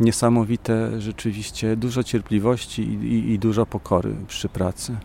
niesamowite 0.00 1.00
rzeczywiście, 1.00 1.76
dużo 1.76 2.02
cierpliwości 2.02 2.82
i, 2.82 2.94
i, 2.94 3.32
i 3.32 3.38
dużo 3.38 3.66
pokory 3.66 4.14
przy 4.28 4.48
pracy. 4.48 4.96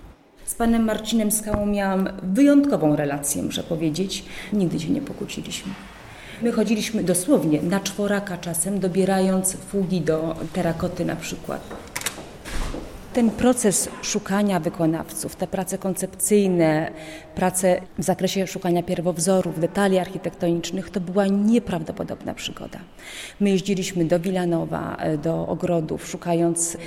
Z 0.46 0.56
panem 0.56 0.86
Marcinem 0.86 1.32
Skałą 1.32 1.66
miałam 1.66 2.10
wyjątkową 2.24 2.96
relację, 2.96 3.44
muszę 3.44 3.64
powiedzieć. 3.64 4.26
Nigdy 4.54 4.80
się 4.80 4.90
nie 4.90 5.02
pokłóciliśmy. 5.02 5.72
My 6.42 6.52
chodziliśmy 6.52 7.04
dosłownie 7.04 7.62
na 7.62 7.80
czworaka 7.80 8.38
czasem, 8.38 8.80
dobierając 8.80 9.54
fugi 9.54 10.02
do 10.02 10.36
terakoty 10.54 11.06
na 11.06 11.16
przykład. 11.16 11.62
Ten 13.14 13.30
proces 13.30 13.90
szukania 14.02 14.60
wykonawców, 14.60 15.36
te 15.36 15.48
prace 15.48 15.78
koncepcyjne, 15.78 16.92
prace 17.36 17.82
w 17.98 18.04
zakresie 18.04 18.48
szukania 18.48 18.84
pierwowzorów, 18.84 19.60
detali 19.60 19.98
architektonicznych, 19.98 20.90
to 20.90 21.00
była 21.00 21.28
nieprawdopodobna 21.28 22.34
przygoda. 22.34 22.80
My 23.40 23.50
jeździliśmy 23.50 24.06
do 24.06 24.20
Wilanowa, 24.20 24.98
do 25.24 25.48
ogrodów, 25.48 26.08
szukając 26.08 26.78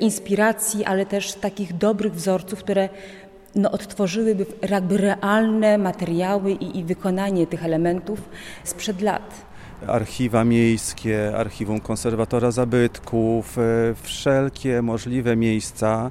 inspiracji, 0.00 0.84
ale 0.84 1.06
też 1.06 1.32
takich 1.32 1.76
dobrych 1.76 2.14
wzorców, 2.14 2.58
które 2.58 2.88
no, 3.54 3.70
odtworzyłyby 3.70 4.46
jakby 4.70 4.96
realne 4.96 5.78
materiały 5.78 6.52
i, 6.52 6.78
i 6.78 6.84
wykonanie 6.84 7.46
tych 7.46 7.64
elementów 7.64 8.20
sprzed 8.64 9.00
lat. 9.00 9.48
Archiwa 9.86 10.44
miejskie, 10.44 11.36
archiwum 11.36 11.80
konserwatora 11.80 12.50
zabytków, 12.50 13.58
e, 13.58 13.62
wszelkie 14.02 14.82
możliwe 14.82 15.36
miejsca, 15.36 16.10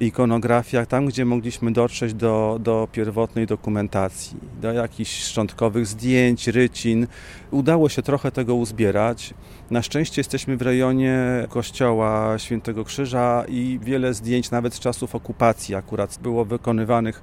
ikonografia, 0.00 0.86
tam 0.86 1.06
gdzie 1.06 1.24
mogliśmy 1.24 1.72
dotrzeć 1.72 2.14
do, 2.14 2.58
do 2.60 2.88
pierwotnej 2.92 3.46
dokumentacji, 3.46 4.36
do 4.60 4.72
jakichś 4.72 5.22
szczątkowych 5.22 5.86
zdjęć, 5.86 6.48
rycin. 6.48 7.06
Udało 7.50 7.88
się 7.88 8.02
trochę 8.02 8.30
tego 8.30 8.54
uzbierać. 8.54 9.34
Na 9.70 9.82
szczęście 9.82 10.20
jesteśmy 10.20 10.56
w 10.56 10.62
rejonie 10.62 11.46
kościoła 11.48 12.38
Świętego 12.38 12.84
Krzyża 12.84 13.44
i 13.48 13.80
wiele 13.82 14.14
zdjęć 14.14 14.50
nawet 14.50 14.74
z 14.74 14.80
czasów 14.80 15.14
okupacji 15.14 15.74
akurat 15.74 16.18
było 16.22 16.44
wykonywanych 16.44 17.22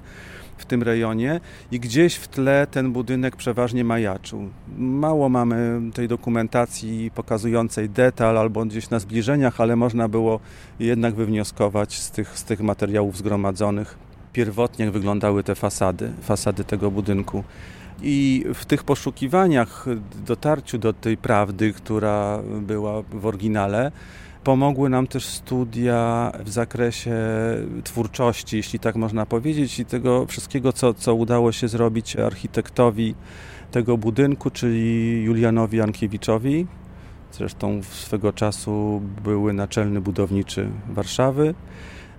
w 0.56 0.66
tym 0.66 0.82
rejonie 0.82 1.40
i 1.72 1.80
gdzieś 1.80 2.14
w 2.14 2.28
tle 2.28 2.66
ten 2.70 2.92
budynek 2.92 3.36
przeważnie 3.36 3.84
majaczył. 3.84 4.48
Mało 4.78 5.28
mamy 5.28 5.80
tej 5.94 6.08
dokumentacji 6.08 7.10
pokazującej 7.14 7.90
detal 7.90 8.38
albo 8.38 8.64
gdzieś 8.64 8.90
na 8.90 8.98
zbliżeniach, 8.98 9.60
ale 9.60 9.76
można 9.76 10.08
było 10.08 10.40
jednak 10.80 11.14
wywnioskować 11.14 11.98
z 11.98 12.10
tych, 12.10 12.38
z 12.38 12.44
tych 12.44 12.60
materiałów 12.60 13.16
zgromadzonych 13.16 14.06
pierwotnie 14.36 14.84
jak 14.84 14.94
wyglądały 14.94 15.42
te 15.42 15.54
fasady, 15.54 16.12
fasady 16.22 16.64
tego 16.64 16.90
budynku. 16.90 17.44
I 18.02 18.44
w 18.54 18.64
tych 18.64 18.84
poszukiwaniach, 18.84 19.86
dotarciu 20.26 20.78
do 20.78 20.92
tej 20.92 21.16
prawdy, 21.16 21.72
która 21.72 22.38
była 22.60 23.02
w 23.02 23.26
oryginale, 23.26 23.92
Pomogły 24.46 24.88
nam 24.88 25.06
też 25.06 25.24
studia 25.24 26.32
w 26.44 26.50
zakresie 26.50 27.16
twórczości, 27.84 28.56
jeśli 28.56 28.78
tak 28.78 28.96
można 28.96 29.26
powiedzieć, 29.26 29.78
i 29.78 29.84
tego 29.84 30.26
wszystkiego, 30.26 30.72
co, 30.72 30.94
co 30.94 31.14
udało 31.14 31.52
się 31.52 31.68
zrobić 31.68 32.16
architektowi 32.16 33.14
tego 33.70 33.98
budynku, 33.98 34.50
czyli 34.50 35.22
Julianowi 35.22 35.80
Ankiewiczowi. 35.80 36.66
Zresztą 37.32 37.82
swego 37.82 38.32
czasu 38.32 39.02
były 39.24 39.52
naczelny 39.52 40.00
budowniczy 40.00 40.68
Warszawy. 40.88 41.54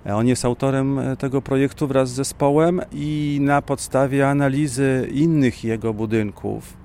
On 0.06 0.28
jest 0.28 0.46
autorem 0.46 1.00
tego 1.20 1.42
projektu 1.42 1.88
wraz 1.88 2.10
z 2.10 2.14
zespołem 2.14 2.82
i 2.92 3.38
na 3.42 3.62
podstawie 3.62 4.30
analizy 4.30 5.10
innych 5.14 5.64
jego 5.64 5.94
budynków, 5.94 6.78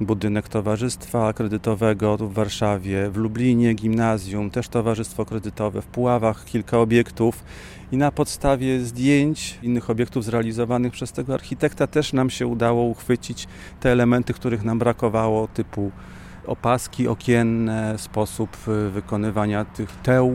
budynek 0.00 0.48
Towarzystwa 0.48 1.32
Kredytowego 1.32 2.16
w 2.16 2.32
Warszawie, 2.32 3.10
w 3.10 3.16
Lublinie 3.16 3.74
gimnazjum, 3.74 4.50
też 4.50 4.68
Towarzystwo 4.68 5.24
Kredytowe, 5.24 5.82
w 5.82 5.86
Puławach 5.86 6.44
kilka 6.44 6.78
obiektów 6.78 7.44
i 7.92 7.96
na 7.96 8.12
podstawie 8.12 8.80
zdjęć 8.80 9.58
innych 9.62 9.90
obiektów 9.90 10.24
zrealizowanych 10.24 10.92
przez 10.92 11.12
tego 11.12 11.34
architekta 11.34 11.86
też 11.86 12.12
nam 12.12 12.30
się 12.30 12.46
udało 12.46 12.84
uchwycić 12.84 13.48
te 13.80 13.92
elementy, 13.92 14.34
których 14.34 14.64
nam 14.64 14.78
brakowało, 14.78 15.48
typu 15.48 15.90
opaski 16.46 17.08
okienne, 17.08 17.98
sposób 17.98 18.56
y, 18.68 18.90
wykonywania 18.90 19.64
tych 19.64 19.90
teł, 20.02 20.32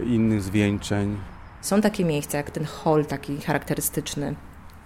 y, 0.00 0.04
innych 0.04 0.42
zwieńczeń. 0.42 1.16
Są 1.60 1.80
takie 1.80 2.04
miejsca, 2.04 2.38
jak 2.38 2.50
ten 2.50 2.64
hol 2.64 3.06
taki 3.06 3.40
charakterystyczny, 3.40 4.34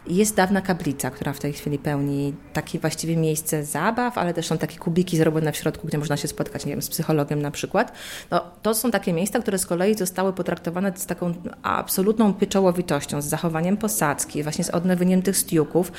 jest 0.06 0.36
dawna 0.36 0.60
kaplica, 0.60 1.10
która 1.10 1.32
w 1.32 1.38
tej 1.38 1.52
chwili 1.52 1.78
pełni 1.78 2.34
takie 2.52 2.78
właściwie 2.78 3.16
miejsce 3.16 3.64
zabaw, 3.64 4.18
ale 4.18 4.34
też 4.34 4.46
są 4.46 4.58
takie 4.58 4.78
kubiki 4.78 5.16
zrobione 5.16 5.52
w 5.52 5.56
środku, 5.56 5.86
gdzie 5.86 5.98
można 5.98 6.16
się 6.16 6.28
spotkać, 6.28 6.66
nie 6.66 6.72
wiem, 6.72 6.82
z 6.82 6.88
psychologiem 6.88 7.42
na 7.42 7.50
przykład. 7.50 7.92
No, 8.30 8.44
to 8.62 8.74
są 8.74 8.90
takie 8.90 9.12
miejsca, 9.12 9.40
które 9.40 9.58
z 9.58 9.66
kolei 9.66 9.94
zostały 9.94 10.32
potraktowane 10.32 10.92
z 10.96 11.06
taką 11.06 11.34
absolutną 11.62 12.34
pieczołowitością, 12.34 13.22
z 13.22 13.24
zachowaniem 13.24 13.76
posadzki, 13.76 14.42
właśnie 14.42 14.64
z 14.64 14.70
odnowieniem 14.70 15.22
tych 15.22 15.36
stiuków. 15.36 15.92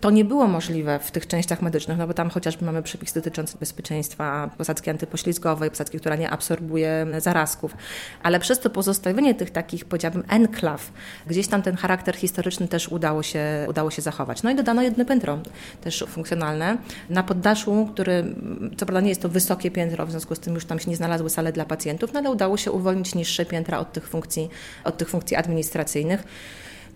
To 0.00 0.10
nie 0.10 0.24
było 0.24 0.46
możliwe 0.46 0.98
w 0.98 1.10
tych 1.10 1.26
częściach 1.26 1.62
medycznych, 1.62 1.98
no 1.98 2.06
bo 2.06 2.14
tam 2.14 2.30
chociażby 2.30 2.64
mamy 2.64 2.82
przepis 2.82 3.12
dotyczący 3.12 3.58
bezpieczeństwa 3.58 4.50
posadzki 4.58 4.90
antypoślizgowej, 4.90 5.70
posadzki, 5.70 5.98
która 5.98 6.16
nie 6.16 6.30
absorbuje 6.30 7.06
zarazków, 7.18 7.76
ale 8.22 8.40
przez 8.40 8.60
to 8.60 8.70
pozostawienie 8.70 9.34
tych 9.34 9.50
takich, 9.50 9.84
powiedziałabym, 9.84 10.24
enklaw, 10.28 10.92
gdzieś 11.26 11.48
tam 11.48 11.62
ten 11.62 11.76
charakter 11.76 12.16
historyczny 12.16 12.68
też 12.68 12.88
udało 12.88 13.22
się, 13.22 13.66
udało 13.68 13.90
się 13.90 14.02
zachować. 14.02 14.42
No 14.42 14.50
i 14.50 14.54
dodano 14.54 14.82
jedno 14.82 15.04
piętro, 15.04 15.38
też 15.80 16.04
funkcjonalne, 16.08 16.76
na 17.10 17.22
poddaszu, 17.22 17.88
który, 17.92 18.24
co 18.76 18.86
prawda 18.86 19.00
nie 19.00 19.08
jest 19.08 19.22
to 19.22 19.28
wysokie 19.28 19.70
piętro, 19.70 20.06
w 20.06 20.10
związku 20.10 20.34
z 20.34 20.38
tym 20.38 20.54
już 20.54 20.64
tam 20.64 20.78
się 20.78 20.90
nie 20.90 20.96
znalazły 20.96 21.30
sale 21.30 21.52
dla 21.52 21.64
pacjentów, 21.64 22.12
no 22.12 22.18
ale 22.18 22.30
udało 22.30 22.56
się 22.56 22.72
uwolnić 22.72 23.14
niższe 23.14 23.46
piętra 23.46 23.78
od 23.78 23.92
tych 23.92 24.08
funkcji, 24.08 24.48
od 24.84 24.98
tych 24.98 25.08
funkcji 25.08 25.36
administracyjnych 25.36 26.24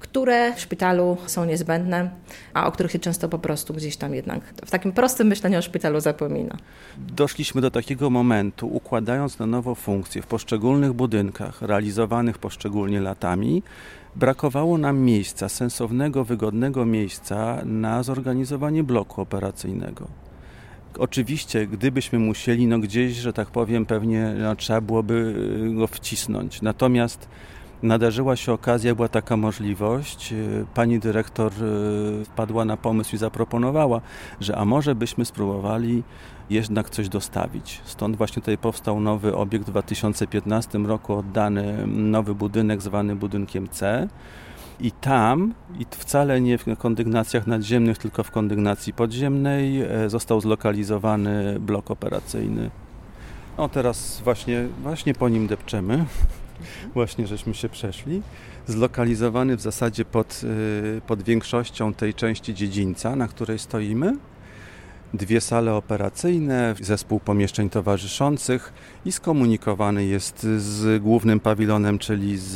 które 0.01 0.55
w 0.55 0.61
szpitalu 0.61 1.17
są 1.27 1.45
niezbędne, 1.45 2.11
a 2.55 2.67
o 2.67 2.73
których 2.73 2.93
się 2.93 2.99
często 2.99 3.29
po 3.29 3.39
prostu 3.39 3.75
gdzieś 3.75 3.97
tam 3.97 4.15
jednak 4.15 4.45
w 4.67 4.71
takim 4.71 4.93
prostym 4.93 5.27
myśleniu 5.27 5.59
o 5.59 5.63
szpitalu 5.63 6.01
zapomina. 6.01 6.57
Doszliśmy 6.99 7.61
do 7.61 7.71
takiego 7.71 8.11
momentu, 8.11 8.69
układając 8.69 9.39
na 9.39 9.47
nowo 9.47 9.75
funkcje 9.75 10.23
w 10.23 10.27
poszczególnych 10.27 10.93
budynkach, 10.93 11.63
realizowanych 11.63 12.39
poszczególnie 12.39 13.01
latami, 13.01 13.63
brakowało 14.17 14.79
nam 14.79 14.99
miejsca, 14.99 15.49
sensownego, 15.49 16.25
wygodnego 16.25 16.87
miejsca 16.87 17.59
na 17.65 18.03
zorganizowanie 18.03 18.85
bloku 18.85 19.21
operacyjnego. 19.21 20.09
Oczywiście, 20.99 21.67
gdybyśmy 21.67 22.19
musieli, 22.19 22.67
no 22.67 22.79
gdzieś, 22.79 23.17
że 23.17 23.33
tak 23.33 23.49
powiem, 23.49 23.87
pewnie 23.87 24.35
no, 24.39 24.57
trzeba 24.57 24.81
byłoby 24.81 25.35
go 25.75 25.87
wcisnąć. 25.87 26.63
Natomiast 26.63 27.29
nadarzyła 27.83 28.37
się 28.37 28.53
okazja, 28.53 28.95
była 28.95 29.09
taka 29.09 29.37
możliwość. 29.37 30.33
Y, 30.33 30.67
pani 30.75 30.99
dyrektor 30.99 31.53
y, 31.53 32.25
wpadła 32.25 32.65
na 32.65 32.77
pomysł 32.77 33.17
i 33.17 33.19
zaproponowała, 33.19 34.01
że 34.41 34.57
a 34.57 34.65
może 34.65 34.95
byśmy 34.95 35.25
spróbowali 35.25 36.03
jednak 36.51 36.91
coś 36.91 37.09
dostawić. 37.09 37.81
Stąd 37.85 38.17
właśnie 38.17 38.43
tutaj 38.43 38.59
powstał 38.59 39.01
nowy 39.01 39.37
obiekt 39.37 39.65
w 39.65 39.71
2015 39.71 40.79
roku, 40.79 41.15
oddany 41.15 41.87
nowy 41.87 42.35
budynek 42.35 42.83
zwany 42.83 43.17
budynkiem 43.17 43.69
C. 43.69 44.09
I 44.81 44.93
tam, 44.93 45.55
i 45.79 45.87
wcale 45.91 46.41
nie 46.41 46.59
w 46.59 46.65
kondygnacjach 46.79 47.47
nadziemnych, 47.47 47.99
tylko 47.99 48.23
w 48.23 48.31
kondygnacji 48.31 48.93
podziemnej, 48.93 49.83
e, 49.83 50.11
został 50.11 50.41
zlokalizowany 50.41 51.57
blok 51.61 51.91
operacyjny. 51.91 52.71
No 53.59 53.69
teraz 53.69 54.21
właśnie, 54.25 54.67
właśnie 54.83 55.15
po 55.15 55.29
nim 55.29 55.47
depczemy. 55.47 56.05
Właśnie 56.95 57.27
żeśmy 57.27 57.55
się 57.55 57.69
przeszli. 57.69 58.23
Zlokalizowany 58.67 59.57
w 59.57 59.61
zasadzie 59.61 60.05
pod, 60.05 60.41
y, 60.45 61.01
pod 61.07 61.23
większością 61.23 61.95
tej 61.95 62.15
części 62.15 62.55
dziedzińca, 62.55 63.17
na 63.17 63.29
której 63.29 63.59
stoimy. 63.59 64.17
Dwie 65.15 65.41
sale 65.41 65.75
operacyjne, 65.75 66.75
zespół 66.81 67.21
pomieszczeń 67.21 67.71
towarzyszących 67.71 68.73
i 69.05 69.13
skomunikowany 69.13 70.05
jest 70.05 70.43
z 70.43 71.03
głównym 71.03 71.41
pawilonem, 71.41 71.99
czyli 71.99 72.39
z, 72.39 72.53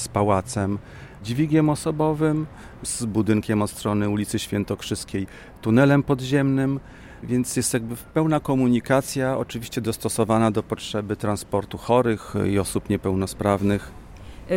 z 0.00 0.08
pałacem, 0.08 0.78
dźwigiem 1.24 1.68
osobowym, 1.68 2.46
z 2.82 3.04
budynkiem 3.04 3.62
od 3.62 3.70
strony 3.70 4.08
ulicy 4.08 4.38
Świętokrzyskiej, 4.38 5.26
tunelem 5.62 6.02
podziemnym, 6.02 6.80
więc 7.22 7.56
jest 7.56 7.74
jakby 7.74 7.96
pełna 8.14 8.40
komunikacja, 8.40 9.38
oczywiście 9.38 9.80
dostosowana 9.80 10.50
do 10.50 10.62
potrzeby 10.62 11.16
transportu 11.16 11.78
chorych 11.78 12.34
i 12.52 12.58
osób 12.58 12.90
niepełnosprawnych. 12.90 13.92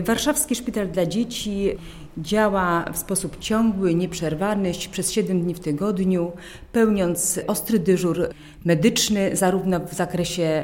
Warszawski 0.06 0.56
Szpital 0.56 0.88
dla 0.88 1.06
Dzieci 1.06 1.69
działa 2.17 2.86
w 2.93 2.97
sposób 2.97 3.39
ciągły, 3.39 3.95
nieprzerwany 3.95 4.71
przez 4.91 5.12
7 5.12 5.41
dni 5.41 5.54
w 5.54 5.60
tygodniu, 5.60 6.32
pełniąc 6.71 7.39
ostry 7.47 7.80
dyżur 7.80 8.28
medyczny, 8.65 9.36
zarówno 9.36 9.80
w 9.80 9.93
zakresie 9.93 10.63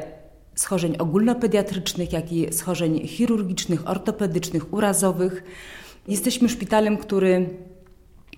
schorzeń 0.55 0.95
ogólnopediatrycznych, 0.97 2.13
jak 2.13 2.31
i 2.31 2.53
schorzeń 2.53 3.07
chirurgicznych, 3.07 3.89
ortopedycznych, 3.89 4.73
urazowych. 4.73 5.43
Jesteśmy 6.07 6.49
szpitalem, 6.49 6.97
który 6.97 7.49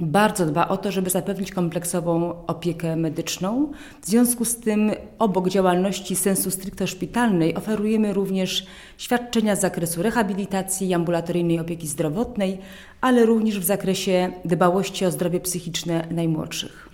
bardzo 0.02 0.46
dba 0.46 0.68
o 0.68 0.78
to, 0.78 0.92
żeby 0.92 1.10
zapewnić 1.10 1.52
kompleksową 1.52 2.46
opiekę 2.48 2.96
medyczną. 2.96 3.72
W 4.02 4.06
związku 4.06 4.46
z 4.46 4.56
tym, 4.56 4.92
obok 5.20 5.50
działalności 5.50 6.16
sensu 6.16 6.52
stricte 6.52 6.88
szpitalnej, 6.88 7.56
oferujemy 7.56 8.14
również 8.14 8.66
świadczenia 8.98 9.56
z 9.56 9.62
zakresu 9.62 10.04
rehabilitacji 10.04 10.94
ambulatoryjnej 10.94 11.60
opieki 11.60 11.88
zdrowotnej, 11.88 12.58
ale 13.02 13.26
również 13.26 13.60
w 13.60 13.64
zakresie 13.64 14.32
dbałości 14.46 15.06
o 15.06 15.12
zdrowie 15.12 15.40
psychiczne 15.40 16.08
najmłodszych. 16.12 16.90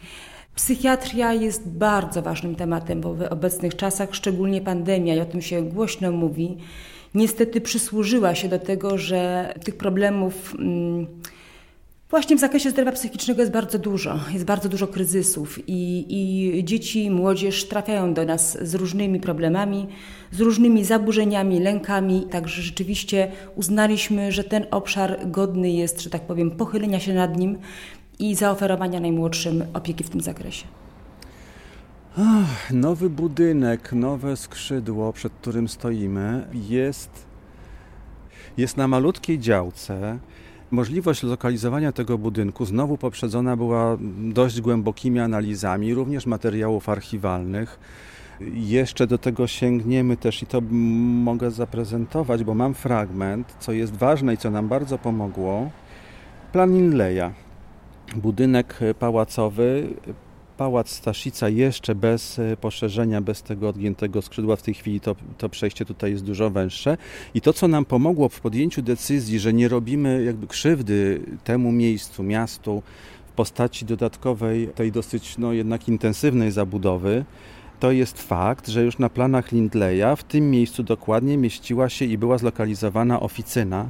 Psychiatria 0.56 1.34
jest 1.34 1.70
bardzo 1.70 2.22
ważnym 2.22 2.56
tematem, 2.56 3.02
bo 3.02 3.13
w 3.13 3.22
obecnych 3.22 3.76
czasach, 3.76 4.15
szczególnie 4.15 4.62
pandemia, 4.62 5.15
i 5.15 5.20
o 5.20 5.26
tym 5.26 5.41
się 5.41 5.62
głośno 5.62 6.12
mówi, 6.12 6.58
niestety 7.15 7.62
przysłużyła 7.62 8.36
się 8.36 8.50
do 8.50 8.60
tego, 8.60 8.98
że 8.98 9.54
tych 9.63 9.78
problemów. 9.78 10.54
Hmm, 10.58 11.08
Właśnie 12.10 12.36
w 12.38 12.39
zakresie 12.39 12.70
zdrowia 12.70 12.91
psychicznego 12.91 13.41
jest 13.41 13.52
bardzo 13.52 13.80
dużo, 13.80 14.20
jest 14.34 14.46
bardzo 14.46 14.70
dużo 14.70 14.88
kryzysów 14.88 15.60
i, 15.70 16.06
i 16.10 16.63
dzieci 16.65 17.12
młodzież 17.12 17.67
trafiają 17.67 18.13
do 18.13 18.26
nas 18.26 18.58
z 18.62 18.76
różnymi 18.76 19.20
problemami, 19.20 19.88
z 20.32 20.39
różnymi 20.39 20.86
zaburzeniami, 20.86 21.60
lękami. 21.60 22.28
Także 22.32 22.62
rzeczywiście 22.62 23.32
uznaliśmy, 23.56 24.32
że 24.32 24.43
ten 24.43 24.65
obszar 24.72 25.20
godny 25.26 25.72
jest, 25.72 26.02
że 26.02 26.10
tak 26.10 26.22
powiem, 26.22 26.52
pochylenia 26.52 27.00
się 27.00 27.13
nad 27.13 27.38
nim 27.38 27.58
i 28.20 28.36
zaoferowania 28.36 29.00
najmłodszym 29.00 29.63
opieki 29.74 30.04
w 30.04 30.10
tym 30.10 30.22
zakresie. 30.22 30.65
Ach, 32.17 32.72
nowy 32.72 33.10
budynek, 33.10 33.93
nowe 33.93 34.38
skrzydło, 34.38 35.13
przed 35.13 35.34
którym 35.34 35.67
stoimy, 35.67 36.48
jest, 36.54 37.26
jest 38.58 38.78
na 38.78 38.88
malutkiej 38.88 39.39
działce 39.39 40.20
Możliwość 40.71 41.23
lokalizowania 41.23 41.91
tego 41.91 42.17
budynku 42.17 42.65
znowu 42.65 42.97
poprzedzona 42.97 43.58
była 43.58 43.97
dość 44.19 44.62
głębokimi 44.62 45.19
analizami, 45.19 45.93
również 45.93 46.25
materiałów 46.25 46.89
archiwalnych. 46.89 47.80
Jeszcze 48.53 49.08
do 49.08 49.17
tego 49.17 49.47
sięgniemy 49.47 50.17
też 50.17 50.43
i 50.43 50.45
to 50.45 50.62
mogę 51.23 51.51
zaprezentować, 51.51 52.43
bo 52.43 52.53
mam 52.53 52.73
fragment, 52.73 53.56
co 53.60 53.71
jest 53.71 53.95
ważne 53.95 54.34
i 54.34 54.38
co 54.38 54.51
nam 54.51 54.67
bardzo 54.67 54.97
pomogło. 54.97 55.69
Plan 56.51 56.75
Inleya. 56.75 57.32
Budynek 58.15 58.80
pałacowy 58.99 59.88
Pałac 60.58 60.89
Staszica 60.89 61.50
jeszcze 61.50 61.96
bez 61.96 62.39
e, 62.39 62.58
poszerzenia, 62.58 63.22
bez 63.22 63.43
tego 63.43 63.70
odgiętego 63.70 64.22
skrzydła, 64.22 64.56
w 64.56 64.62
tej 64.62 64.74
chwili 64.74 65.00
to, 65.00 65.15
to 65.38 65.50
przejście 65.50 65.86
tutaj 65.86 66.12
jest 66.12 66.24
dużo 66.24 66.50
węższe. 66.50 66.98
I 67.34 67.41
to, 67.41 67.54
co 67.54 67.67
nam 67.67 67.86
pomogło 67.86 68.30
w 68.30 68.41
podjęciu 68.41 68.82
decyzji, 68.82 69.39
że 69.39 69.54
nie 69.54 69.67
robimy 69.67 70.24
jakby 70.24 70.48
krzywdy 70.48 71.22
temu 71.43 71.72
miejscu, 71.72 72.24
miastu 72.24 72.84
w 73.28 73.32
postaci 73.32 73.86
dodatkowej, 73.86 74.67
tej 74.76 74.91
dosyć 74.91 75.38
no, 75.38 75.54
jednak 75.54 75.88
intensywnej 75.88 76.52
zabudowy, 76.52 77.26
to 77.80 77.91
jest 77.91 78.22
fakt, 78.22 78.67
że 78.67 78.84
już 78.84 79.00
na 79.00 79.10
planach 79.10 79.52
Lindleya 79.52 80.15
w 80.17 80.24
tym 80.24 80.52
miejscu 80.52 80.84
dokładnie 80.84 81.38
mieściła 81.38 81.89
się 81.89 82.06
i 82.06 82.17
była 82.17 82.38
zlokalizowana 82.38 83.20
oficyna 83.20 83.89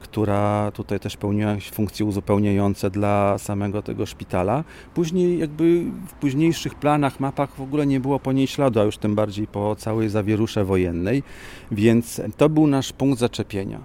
która 0.00 0.70
tutaj 0.74 1.00
też 1.00 1.16
pełniła 1.16 1.56
funkcje 1.72 2.06
uzupełniające 2.06 2.90
dla 2.90 3.38
samego 3.38 3.82
tego 3.82 4.06
szpitala. 4.06 4.64
Później 4.94 5.38
jakby 5.38 5.84
w 6.06 6.12
późniejszych 6.12 6.74
planach, 6.74 7.20
mapach 7.20 7.50
w 7.50 7.60
ogóle 7.60 7.86
nie 7.86 8.00
było 8.00 8.18
po 8.18 8.32
niej 8.32 8.46
śladu, 8.46 8.80
a 8.80 8.84
już 8.84 8.98
tym 8.98 9.14
bardziej 9.14 9.46
po 9.46 9.76
całej 9.76 10.08
zawierusze 10.08 10.64
wojennej, 10.64 11.22
więc 11.70 12.20
to 12.36 12.48
był 12.48 12.66
nasz 12.66 12.92
punkt 12.92 13.20
zaczepienia. 13.20 13.80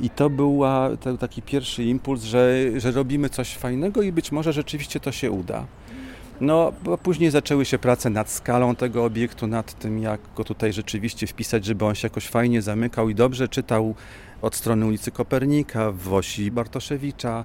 I 0.00 0.10
to 0.10 0.30
był 0.30 0.60
taki 1.20 1.42
pierwszy 1.42 1.84
impuls, 1.84 2.22
że, 2.22 2.56
że 2.76 2.90
robimy 2.90 3.28
coś 3.28 3.56
fajnego 3.56 4.02
i 4.02 4.12
być 4.12 4.32
może 4.32 4.52
rzeczywiście 4.52 5.00
to 5.00 5.12
się 5.12 5.30
uda. 5.30 5.66
No, 6.40 6.72
bo 6.84 6.98
później 6.98 7.30
zaczęły 7.30 7.64
się 7.64 7.78
prace 7.78 8.10
nad 8.10 8.30
skalą 8.30 8.76
tego 8.76 9.04
obiektu, 9.04 9.46
nad 9.46 9.78
tym, 9.78 9.98
jak 9.98 10.20
go 10.36 10.44
tutaj 10.44 10.72
rzeczywiście 10.72 11.26
wpisać, 11.26 11.64
żeby 11.64 11.84
on 11.84 11.94
się 11.94 12.06
jakoś 12.06 12.28
fajnie 12.28 12.62
zamykał 12.62 13.08
i 13.08 13.14
dobrze 13.14 13.48
czytał 13.48 13.94
od 14.42 14.54
strony 14.54 14.86
ulicy 14.86 15.10
Kopernika, 15.10 15.92
w 15.92 16.12
osi 16.14 16.50
Bartoszewicza, 16.50 17.44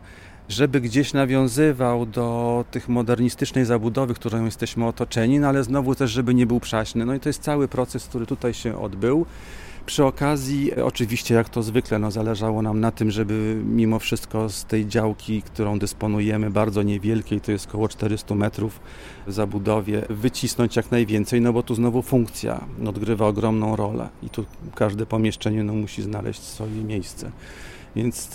żeby 0.49 0.81
gdzieś 0.81 1.13
nawiązywał 1.13 2.05
do 2.05 2.65
tych 2.71 2.89
modernistycznej 2.89 3.65
zabudowy, 3.65 4.13
którą 4.13 4.45
jesteśmy 4.45 4.87
otoczeni, 4.87 5.39
no 5.39 5.47
ale 5.47 5.63
znowu 5.63 5.95
też, 5.95 6.11
żeby 6.11 6.33
nie 6.33 6.45
był 6.45 6.59
przaśny. 6.59 7.05
No 7.05 7.13
i 7.13 7.19
to 7.19 7.29
jest 7.29 7.41
cały 7.41 7.67
proces, 7.67 8.07
który 8.07 8.25
tutaj 8.25 8.53
się 8.53 8.81
odbył. 8.81 9.25
Przy 9.87 10.05
okazji, 10.05 10.75
oczywiście, 10.75 11.35
jak 11.35 11.49
to 11.49 11.63
zwykle, 11.63 11.99
no, 11.99 12.11
zależało 12.11 12.61
nam 12.61 12.79
na 12.79 12.91
tym, 12.91 13.11
żeby 13.11 13.61
mimo 13.65 13.99
wszystko 13.99 14.49
z 14.49 14.65
tej 14.65 14.87
działki, 14.87 15.41
którą 15.41 15.79
dysponujemy, 15.79 16.51
bardzo 16.51 16.83
niewielkiej, 16.83 17.41
to 17.41 17.51
jest 17.51 17.67
około 17.67 17.87
400 17.87 18.35
metrów 18.35 18.79
w 19.27 19.33
zabudowie, 19.33 20.05
wycisnąć 20.09 20.75
jak 20.75 20.91
najwięcej, 20.91 21.41
no 21.41 21.53
bo 21.53 21.63
tu 21.63 21.75
znowu 21.75 22.01
funkcja 22.01 22.65
odgrywa 22.87 23.27
ogromną 23.27 23.75
rolę 23.75 24.09
i 24.23 24.29
tu 24.29 24.45
każde 24.75 25.05
pomieszczenie 25.05 25.63
no, 25.63 25.73
musi 25.73 26.01
znaleźć 26.01 26.41
swoje 26.41 26.83
miejsce. 26.83 27.31
Więc 27.95 28.29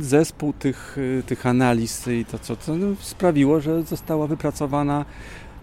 zespół 0.00 0.52
tych, 0.52 0.96
tych 1.26 1.46
analiz 1.46 2.08
i 2.08 2.24
to 2.24 2.38
co 2.38 2.56
to 2.56 2.76
no, 2.76 2.86
sprawiło, 3.00 3.60
że 3.60 3.82
została 3.82 4.26
wypracowana 4.26 5.04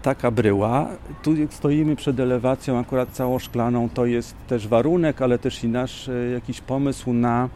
taka 0.04 0.30
bryła. 0.30 0.88
Tu 1.22 1.30
stoimy 1.50 1.96
przed 1.96 2.20
elewacją 2.20 2.78
akurat 2.78 3.10
całą 3.10 3.38
szklaną, 3.38 3.88
to 3.94 4.06
jest 4.06 4.34
też 4.48 4.68
warunek, 4.68 5.22
ale 5.22 5.38
też 5.38 5.64
i 5.64 5.68
nasz 5.68 6.08
e, 6.08 6.30
jakiś 6.30 6.60
pomysł 6.60 7.12
na, 7.12 7.48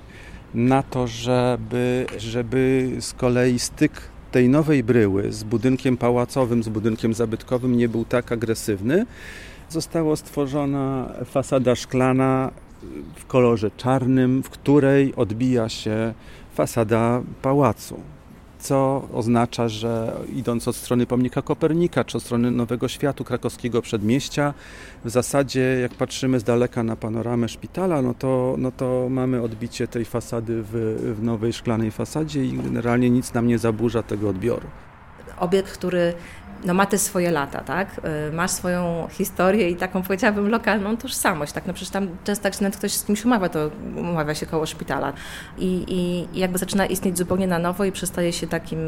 na 0.54 0.82
to, 0.82 1.06
żeby, 1.06 2.06
żeby 2.18 2.90
z 3.00 3.12
kolei 3.12 3.58
styk 3.58 3.92
tej 4.32 4.48
nowej 4.48 4.84
bryły 4.84 5.32
z 5.32 5.44
budynkiem 5.44 5.96
pałacowym, 5.96 6.62
z 6.62 6.68
budynkiem 6.68 7.14
zabytkowym 7.14 7.76
nie 7.76 7.88
był 7.88 8.04
tak 8.04 8.32
agresywny. 8.32 9.06
Została 9.68 10.16
stworzona 10.16 11.12
fasada 11.24 11.74
szklana 11.74 12.50
w 13.14 13.26
kolorze 13.26 13.70
czarnym, 13.76 14.42
w 14.42 14.50
której 14.50 15.14
odbija 15.16 15.68
się 15.68 16.14
fasada 16.54 17.22
pałacu 17.42 18.17
co 18.58 19.08
oznacza, 19.12 19.68
że 19.68 20.16
idąc 20.34 20.68
od 20.68 20.76
strony 20.76 21.06
pomnika 21.06 21.42
Kopernika, 21.42 22.04
czy 22.04 22.16
od 22.16 22.22
strony 22.22 22.50
Nowego 22.50 22.88
Światu, 22.88 23.24
krakowskiego 23.24 23.82
przedmieścia, 23.82 24.54
w 25.04 25.10
zasadzie 25.10 25.78
jak 25.82 25.94
patrzymy 25.94 26.40
z 26.40 26.44
daleka 26.44 26.82
na 26.82 26.96
panoramę 26.96 27.48
szpitala, 27.48 28.02
no 28.02 28.14
to, 28.14 28.54
no 28.58 28.72
to 28.72 29.06
mamy 29.10 29.42
odbicie 29.42 29.88
tej 29.88 30.04
fasady 30.04 30.62
w, 30.62 30.72
w 31.18 31.22
nowej 31.22 31.52
szklanej 31.52 31.90
fasadzie 31.90 32.44
i 32.44 32.52
generalnie 32.52 33.10
nic 33.10 33.34
nam 33.34 33.46
nie 33.46 33.58
zaburza 33.58 34.02
tego 34.02 34.28
odbioru. 34.28 34.66
Obiekt, 35.38 35.72
który 35.72 36.14
no 36.64 36.74
ma 36.74 36.86
te 36.86 36.98
swoje 36.98 37.30
lata, 37.30 37.60
tak? 37.60 38.00
Y, 38.28 38.32
masz 38.32 38.50
swoją 38.50 39.08
historię 39.10 39.70
i 39.70 39.76
taką 39.76 40.02
powiedziałabym 40.02 40.48
lokalną 40.48 40.96
tożsamość, 40.96 41.52
tak? 41.52 41.66
No 41.66 41.72
przecież 41.72 41.90
tam 41.90 42.08
często 42.24 42.48
jak 42.48 42.54
się 42.54 42.62
nawet 42.62 42.76
ktoś 42.76 42.92
z 42.92 43.04
kimś 43.04 43.24
umawia, 43.24 43.48
to 43.48 43.70
umawia 43.96 44.34
się 44.34 44.46
koło 44.46 44.66
szpitala 44.66 45.12
I, 45.58 45.84
i 45.88 46.38
jakby 46.38 46.58
zaczyna 46.58 46.86
istnieć 46.86 47.18
zupełnie 47.18 47.46
na 47.46 47.58
nowo 47.58 47.84
i 47.84 47.92
przestaje 47.92 48.32
się 48.32 48.46
takim 48.46 48.78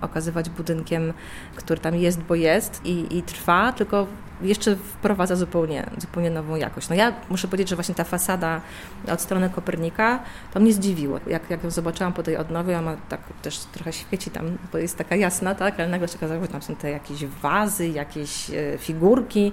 okazywać 0.00 0.50
budynkiem, 0.50 1.12
który 1.56 1.80
tam 1.80 1.96
jest, 1.96 2.20
bo 2.20 2.34
jest 2.34 2.80
i, 2.84 3.18
i 3.18 3.22
trwa, 3.22 3.72
tylko 3.72 4.06
jeszcze 4.42 4.76
wprowadza 4.76 5.36
zupełnie, 5.36 5.90
zupełnie 5.98 6.30
nową 6.30 6.56
jakość. 6.56 6.88
No 6.88 6.94
ja 6.94 7.12
muszę 7.28 7.48
powiedzieć, 7.48 7.68
że 7.68 7.76
właśnie 7.76 7.94
ta 7.94 8.04
fasada 8.04 8.60
od 9.12 9.20
strony 9.20 9.50
Kopernika, 9.50 10.22
to 10.54 10.60
mnie 10.60 10.72
zdziwiło. 10.72 11.20
Jak, 11.26 11.50
jak 11.50 11.64
ją 11.64 11.70
zobaczyłam 11.70 12.12
po 12.12 12.22
tej 12.22 12.36
odnowie, 12.36 12.78
ona 12.78 12.96
tak 13.08 13.20
też 13.42 13.58
trochę 13.58 13.92
świeci 13.92 14.30
tam, 14.30 14.58
bo 14.72 14.78
jest 14.78 14.98
taka 14.98 15.16
jasna, 15.16 15.54
tak, 15.54 15.80
ale 15.80 15.88
nagle 15.88 16.08
się 16.08 16.16
okazało, 16.16 16.42
że 16.42 16.48
tam 16.48 16.62
są 16.62 16.76
te 16.76 16.90
jakieś 16.90 17.07
wazy, 17.42 17.88
jakieś 17.88 18.50
e, 18.50 18.78
figurki. 18.78 19.52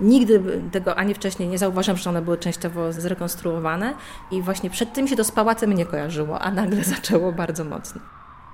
Nigdy 0.00 0.42
tego 0.72 0.96
ani 0.96 1.14
wcześniej 1.14 1.48
nie 1.48 1.58
zauważyłam, 1.58 1.98
że 1.98 2.10
one 2.10 2.22
były 2.22 2.38
częściowo 2.38 2.92
zrekonstruowane 2.92 3.94
i 4.30 4.42
właśnie 4.42 4.70
przed 4.70 4.92
tym 4.92 5.08
się 5.08 5.16
to 5.16 5.24
z 5.24 5.32
pałacem 5.32 5.72
nie 5.72 5.86
kojarzyło, 5.86 6.40
a 6.40 6.50
nagle 6.50 6.84
zaczęło 6.94 7.32
bardzo 7.32 7.64
mocno. 7.64 8.00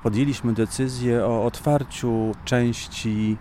Podjęliśmy 0.03 0.53
decyzję 0.53 1.24
o 1.24 1.44
otwarciu 1.44 2.35
części 2.44 3.37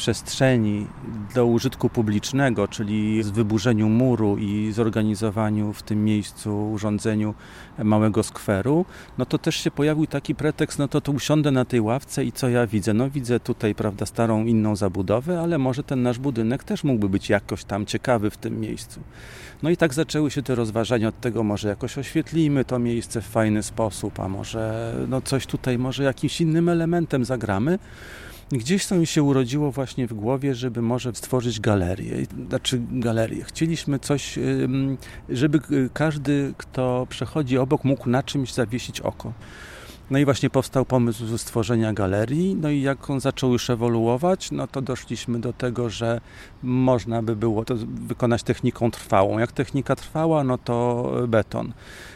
przestrzeni 0.00 0.86
do 1.34 1.46
użytku 1.46 1.88
publicznego, 1.88 2.68
czyli 2.68 3.22
z 3.22 3.30
wyburzeniu 3.30 3.88
muru 3.88 4.36
i 4.36 4.72
zorganizowaniu 4.72 5.72
w 5.72 5.82
tym 5.82 6.04
miejscu, 6.04 6.72
urządzeniu 6.72 7.34
małego 7.84 8.22
skweru, 8.22 8.84
no 9.18 9.26
to 9.26 9.38
też 9.38 9.56
się 9.56 9.70
pojawił 9.70 10.06
taki 10.06 10.34
pretekst, 10.34 10.78
no 10.78 10.88
to, 10.88 11.00
to 11.00 11.12
usiądę 11.12 11.50
na 11.50 11.64
tej 11.64 11.80
ławce 11.80 12.24
i 12.24 12.32
co 12.32 12.48
ja 12.48 12.66
widzę? 12.66 12.94
No 12.94 13.10
widzę 13.10 13.40
tutaj, 13.40 13.74
prawda, 13.74 14.06
starą, 14.06 14.44
inną 14.44 14.76
zabudowę, 14.76 15.40
ale 15.40 15.58
może 15.58 15.82
ten 15.82 16.02
nasz 16.02 16.18
budynek 16.18 16.64
też 16.64 16.84
mógłby 16.84 17.08
być 17.08 17.30
jakoś 17.30 17.64
tam 17.64 17.86
ciekawy 17.86 18.30
w 18.30 18.36
tym 18.36 18.60
miejscu. 18.60 19.00
No 19.62 19.70
i 19.70 19.76
tak 19.76 19.94
zaczęły 19.94 20.30
się 20.30 20.42
te 20.42 20.54
rozważania 20.54 21.08
od 21.08 21.20
tego, 21.20 21.42
może 21.42 21.68
jakoś 21.68 21.98
oświetlimy 21.98 22.64
to 22.64 22.78
miejsce 22.78 23.20
w 23.20 23.26
fajny 23.26 23.62
sposób, 23.62 24.20
a 24.20 24.28
może 24.28 24.94
no 25.08 25.20
coś 25.20 25.46
tutaj, 25.46 25.78
może 25.78 26.02
jakimś 26.02 26.40
innym 26.40 26.68
elementem 26.68 27.24
zagramy. 27.24 27.78
Gdzieś 28.52 28.86
to 28.86 28.96
mi 28.96 29.06
się 29.06 29.22
urodziło 29.22 29.70
właśnie 29.70 30.06
w 30.06 30.14
głowie, 30.14 30.54
żeby 30.54 30.82
może 30.82 31.14
stworzyć 31.14 31.60
galerię. 31.60 32.26
Znaczy 32.48 32.80
galerię. 32.92 33.44
Chcieliśmy 33.44 33.98
coś, 33.98 34.38
żeby 35.28 35.60
każdy, 35.94 36.54
kto 36.56 37.06
przechodzi 37.10 37.58
obok, 37.58 37.84
mógł 37.84 38.08
na 38.08 38.22
czymś 38.22 38.52
zawiesić 38.52 39.00
oko. 39.00 39.32
No 40.10 40.18
i 40.18 40.24
właśnie 40.24 40.50
powstał 40.50 40.84
pomysł 40.84 41.38
stworzenia 41.38 41.92
galerii. 41.92 42.54
No 42.54 42.70
i 42.70 42.82
jak 42.82 43.10
on 43.10 43.20
zaczął 43.20 43.52
już 43.52 43.70
ewoluować, 43.70 44.50
no 44.50 44.66
to 44.66 44.82
doszliśmy 44.82 45.40
do 45.40 45.52
tego, 45.52 45.90
że 45.90 46.20
można 46.62 47.22
by 47.22 47.36
było 47.36 47.64
to 47.64 47.74
wykonać 47.86 48.42
techniką 48.42 48.90
trwałą. 48.90 49.38
Jak 49.38 49.52
technika 49.52 49.96
trwała, 49.96 50.44
no 50.44 50.58
to 50.58 51.10
beton. 51.28 51.72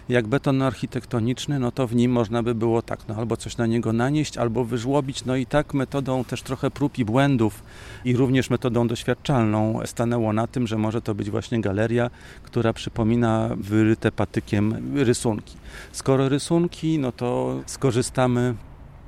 Jak 0.09 0.27
beton 0.27 0.63
architektoniczny, 0.63 1.59
no 1.59 1.73
to 1.73 1.87
w 1.87 1.95
nim 1.95 2.13
można 2.13 2.43
by 2.43 2.55
było 2.55 2.83
tak, 2.83 3.09
no 3.09 3.15
albo 3.15 3.37
coś 3.37 3.57
na 3.57 3.67
niego 3.67 3.93
nanieść, 3.93 4.39
albo 4.39 4.65
wyżłobić. 4.65 5.25
No 5.25 5.37
i 5.37 5.47
tak 5.47 5.75
metodą 5.75 6.25
też 6.25 6.43
trochę 6.43 6.71
prób 6.71 6.99
i 6.99 7.05
błędów 7.05 7.63
i 8.05 8.17
również 8.17 8.51
metodą 8.51 8.89
doświadczalną 8.89 9.81
stanęło 9.85 10.33
na 10.33 10.47
tym, 10.47 10.67
że 10.67 10.79
może 10.79 11.03
to 11.03 11.15
być 11.15 11.31
właśnie 11.31 11.61
galeria, 11.61 12.11
która 12.43 12.73
przypomina 12.73 13.51
wyryte 13.57 14.13
patykiem 14.13 14.93
rysunki. 14.95 15.57
Skoro 15.93 16.29
rysunki, 16.29 16.99
no 16.99 17.13
to 17.13 17.61
skorzystamy 17.67 18.55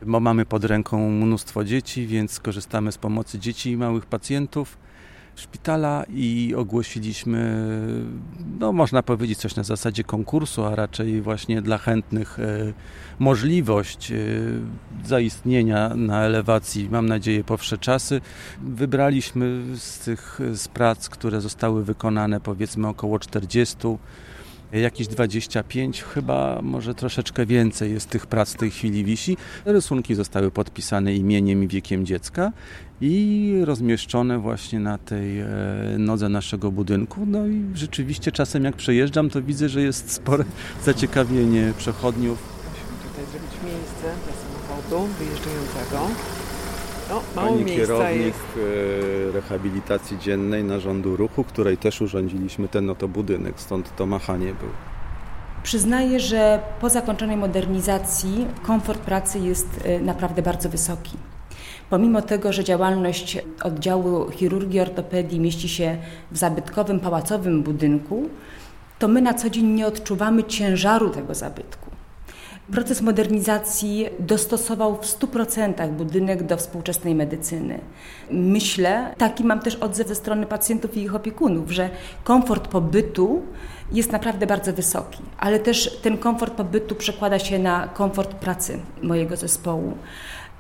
bo 0.02 0.20
mamy 0.20 0.46
pod 0.46 0.64
ręką 0.64 1.10
mnóstwo 1.10 1.64
dzieci, 1.64 2.06
więc 2.06 2.32
skorzystamy 2.32 2.92
z 2.92 2.98
pomocy 2.98 3.38
dzieci 3.38 3.70
i 3.70 3.76
małych 3.76 4.06
pacjentów 4.06 4.78
szpitala 5.36 6.04
i 6.08 6.54
ogłosiliśmy, 6.56 7.66
no 8.58 8.72
można 8.72 9.02
powiedzieć 9.02 9.38
coś 9.38 9.56
na 9.56 9.62
zasadzie 9.62 10.04
konkursu, 10.04 10.64
a 10.64 10.76
raczej 10.76 11.22
właśnie 11.22 11.62
dla 11.62 11.78
chętnych 11.78 12.38
e, 12.38 12.72
możliwość 13.18 14.12
e, 14.12 14.16
zaistnienia 15.04 15.88
na 15.94 16.22
elewacji, 16.22 16.88
mam 16.90 17.06
nadzieję, 17.06 17.44
powsze 17.44 17.78
czasy. 17.78 18.20
Wybraliśmy 18.62 19.62
z 19.76 19.98
tych 19.98 20.40
z 20.52 20.68
prac, 20.68 21.08
które 21.08 21.40
zostały 21.40 21.84
wykonane 21.84 22.40
powiedzmy 22.40 22.88
około 22.88 23.18
40 23.18 23.76
jakieś 24.80 25.08
25, 25.08 26.02
chyba 26.02 26.60
może 26.62 26.94
troszeczkę 26.94 27.46
więcej 27.46 27.92
jest 27.92 28.10
tych 28.10 28.26
prac 28.26 28.52
w 28.52 28.56
tej 28.56 28.70
chwili 28.70 29.04
wisi. 29.04 29.36
Rysunki 29.64 30.14
zostały 30.14 30.50
podpisane 30.50 31.14
imieniem 31.14 31.64
i 31.64 31.68
wiekiem 31.68 32.06
dziecka 32.06 32.52
i 33.00 33.62
rozmieszczone 33.64 34.38
właśnie 34.38 34.80
na 34.80 34.98
tej 34.98 35.40
e, 35.40 35.46
nodze 35.98 36.28
naszego 36.28 36.72
budynku. 36.72 37.26
No 37.26 37.46
i 37.46 37.64
rzeczywiście 37.74 38.32
czasem 38.32 38.64
jak 38.64 38.76
przejeżdżam, 38.76 39.30
to 39.30 39.42
widzę, 39.42 39.68
że 39.68 39.82
jest 39.82 40.12
spore 40.12 40.44
zaciekawienie 40.84 41.72
przechodniów. 41.78 42.38
Musimy 42.70 43.10
tutaj 43.10 43.24
zrobić 43.32 43.52
miejsce 43.64 44.06
dla 44.24 44.34
samochodu 44.42 45.08
wyjeżdżającego. 45.18 46.35
No, 47.10 47.22
mało 47.36 47.48
Pani 47.48 47.64
kierownik 47.64 48.24
jest. 48.24 48.38
e, 49.28 49.32
rehabilitacji 49.32 50.18
dziennej 50.18 50.64
narządu 50.64 51.16
ruchu, 51.16 51.44
której 51.44 51.76
też 51.76 52.00
urządziliśmy 52.00 52.68
ten 52.68 52.90
oto 52.90 53.08
budynek, 53.08 53.60
stąd 53.60 53.96
to 53.96 54.06
machanie 54.06 54.46
był. 54.46 54.68
Przyznaję, 55.62 56.20
że 56.20 56.60
po 56.80 56.88
zakończonej 56.88 57.36
modernizacji 57.36 58.46
komfort 58.62 59.00
pracy 59.00 59.38
jest 59.38 59.86
y, 59.86 60.00
naprawdę 60.00 60.42
bardzo 60.42 60.68
wysoki. 60.68 61.16
Pomimo 61.90 62.22
tego, 62.22 62.52
że 62.52 62.64
działalność 62.64 63.38
oddziału 63.62 64.30
chirurgii 64.30 64.80
ortopedii 64.80 65.40
mieści 65.40 65.68
się 65.68 65.96
w 66.30 66.38
zabytkowym, 66.38 67.00
pałacowym 67.00 67.62
budynku, 67.62 68.28
to 68.98 69.08
my 69.08 69.22
na 69.22 69.34
co 69.34 69.50
dzień 69.50 69.66
nie 69.66 69.86
odczuwamy 69.86 70.44
ciężaru 70.44 71.10
tego 71.10 71.34
zabytku. 71.34 71.85
Proces 72.72 73.00
modernizacji 73.00 74.06
dostosował 74.18 74.96
w 74.96 75.00
100% 75.00 75.90
budynek 75.90 76.42
do 76.42 76.56
współczesnej 76.56 77.14
medycyny. 77.14 77.80
Myślę, 78.30 79.14
taki 79.18 79.44
mam 79.44 79.60
też 79.60 79.74
odzew 79.74 80.08
ze 80.08 80.14
strony 80.14 80.46
pacjentów 80.46 80.96
i 80.96 81.02
ich 81.02 81.14
opiekunów, 81.14 81.70
że 81.70 81.90
komfort 82.24 82.68
pobytu 82.68 83.42
jest 83.92 84.12
naprawdę 84.12 84.46
bardzo 84.46 84.72
wysoki, 84.72 85.22
ale 85.38 85.58
też 85.58 86.00
ten 86.02 86.18
komfort 86.18 86.54
pobytu 86.54 86.94
przekłada 86.94 87.38
się 87.38 87.58
na 87.58 87.88
komfort 87.88 88.34
pracy 88.34 88.78
mojego 89.02 89.36
zespołu. 89.36 89.92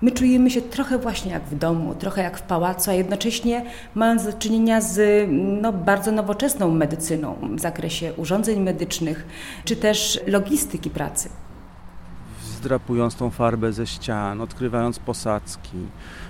My 0.02 0.10
czujemy 0.10 0.50
się 0.50 0.62
trochę 0.62 0.98
właśnie 0.98 1.32
jak 1.32 1.44
w 1.44 1.58
domu, 1.58 1.94
trochę 1.94 2.22
jak 2.22 2.38
w 2.38 2.42
pałacu, 2.42 2.90
a 2.90 2.94
jednocześnie 2.94 3.64
mając 3.94 4.24
do 4.24 4.32
czynienia 4.32 4.80
z 4.80 5.28
no, 5.30 5.72
bardzo 5.72 6.12
nowoczesną 6.12 6.70
medycyną 6.70 7.36
w 7.56 7.60
zakresie 7.60 8.12
urządzeń 8.16 8.60
medycznych, 8.60 9.26
czy 9.64 9.76
też 9.76 10.20
logistyki 10.26 10.90
pracy 10.90 11.28
zdrapując 12.56 13.16
tą 13.16 13.30
farbę 13.30 13.72
ze 13.72 13.86
ścian, 13.86 14.40
odkrywając 14.40 14.98
posadzki, 14.98 15.78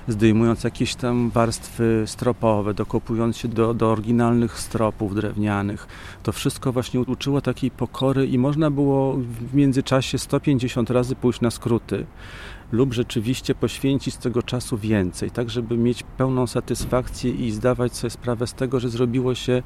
zdejmując 0.08 0.64
jakieś 0.64 0.94
tam 0.94 1.30
warstwy 1.30 2.02
stropowe, 2.06 2.74
dokopując 2.74 3.36
się 3.36 3.48
do, 3.48 3.74
do 3.74 3.90
oryginalnych 3.90 4.60
stropów 4.60 5.14
drewnianych. 5.14 5.86
To 6.22 6.32
wszystko 6.32 6.72
właśnie 6.72 7.00
uczyło 7.00 7.40
takiej 7.40 7.70
pokory 7.70 8.26
i 8.26 8.38
można 8.38 8.70
było 8.70 9.12
w 9.12 9.54
międzyczasie 9.54 10.18
150 10.18 10.90
razy 10.90 11.16
pójść 11.16 11.40
na 11.40 11.50
skróty. 11.50 12.06
lub 12.72 12.92
rzeczywiście 12.92 13.54
poświęcić 13.54 14.14
z 14.14 14.18
tego 14.18 14.42
czasu 14.42 14.78
więcej, 14.78 15.30
tak 15.30 15.50
żeby 15.50 15.76
mieć 15.76 16.02
pełną 16.02 16.46
satysfakcję 16.46 17.30
i 17.30 17.50
zdawać 17.50 17.96
sobie 17.96 18.10
sprawę 18.10 18.46
z 18.46 18.54
tego, 18.54 18.80
że 18.80 18.88
zrobiło 18.88 19.34
się, 19.34 19.62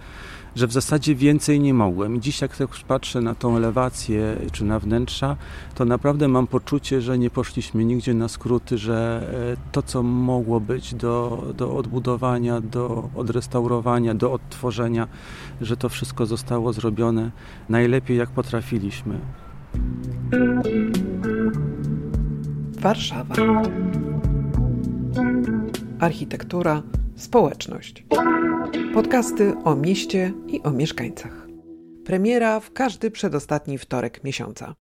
że 0.56 0.66
w 0.66 0.72
zasadzie 0.72 1.14
więcej 1.14 1.60
nie 1.60 1.74
mogłem. 1.74 2.16
I 2.16 2.20
dziś 2.20 2.40
jak 2.40 2.56
tak 2.56 2.70
patrzę 2.88 3.20
na 3.20 3.34
tą 3.34 3.56
elewację 3.56 4.36
czy 4.52 4.64
na 4.64 4.78
wnętrza, 4.78 5.36
to 5.74 5.84
naprawdę 5.84 6.28
mam 6.28 6.46
poczucie, 6.46 7.00
że 7.00 7.18
nie 7.18 7.30
poszliśmy 7.30 7.84
nigdzie 7.84 8.14
na 8.14 8.28
skróty, 8.28 8.78
że 8.78 9.28
e, 9.52 9.72
to, 9.72 9.82
co 9.82 10.02
mogło 10.30 10.60
być 10.60 10.94
do, 10.94 11.42
do 11.56 11.76
odbudowania, 11.76 12.60
do 12.60 13.10
odrestaurowania, 13.16 14.14
do 14.14 14.32
odtworzenia, 14.32 15.08
że 15.60 15.76
to 15.76 15.88
wszystko 15.88 16.26
zostało 16.26 16.72
zrobione 16.72 17.30
najlepiej 17.68 18.16
jak 18.16 18.30
potrafiliśmy. 18.30 19.18
Warszawa. 22.80 23.34
Architektura, 26.00 26.82
społeczność. 27.16 28.04
Podcasty 28.94 29.54
o 29.64 29.74
mieście 29.74 30.32
i 30.46 30.62
o 30.62 30.70
mieszkańcach. 30.70 31.46
Premiera 32.04 32.60
w 32.60 32.72
każdy 32.72 33.10
przedostatni 33.10 33.78
wtorek 33.78 34.24
miesiąca. 34.24 34.74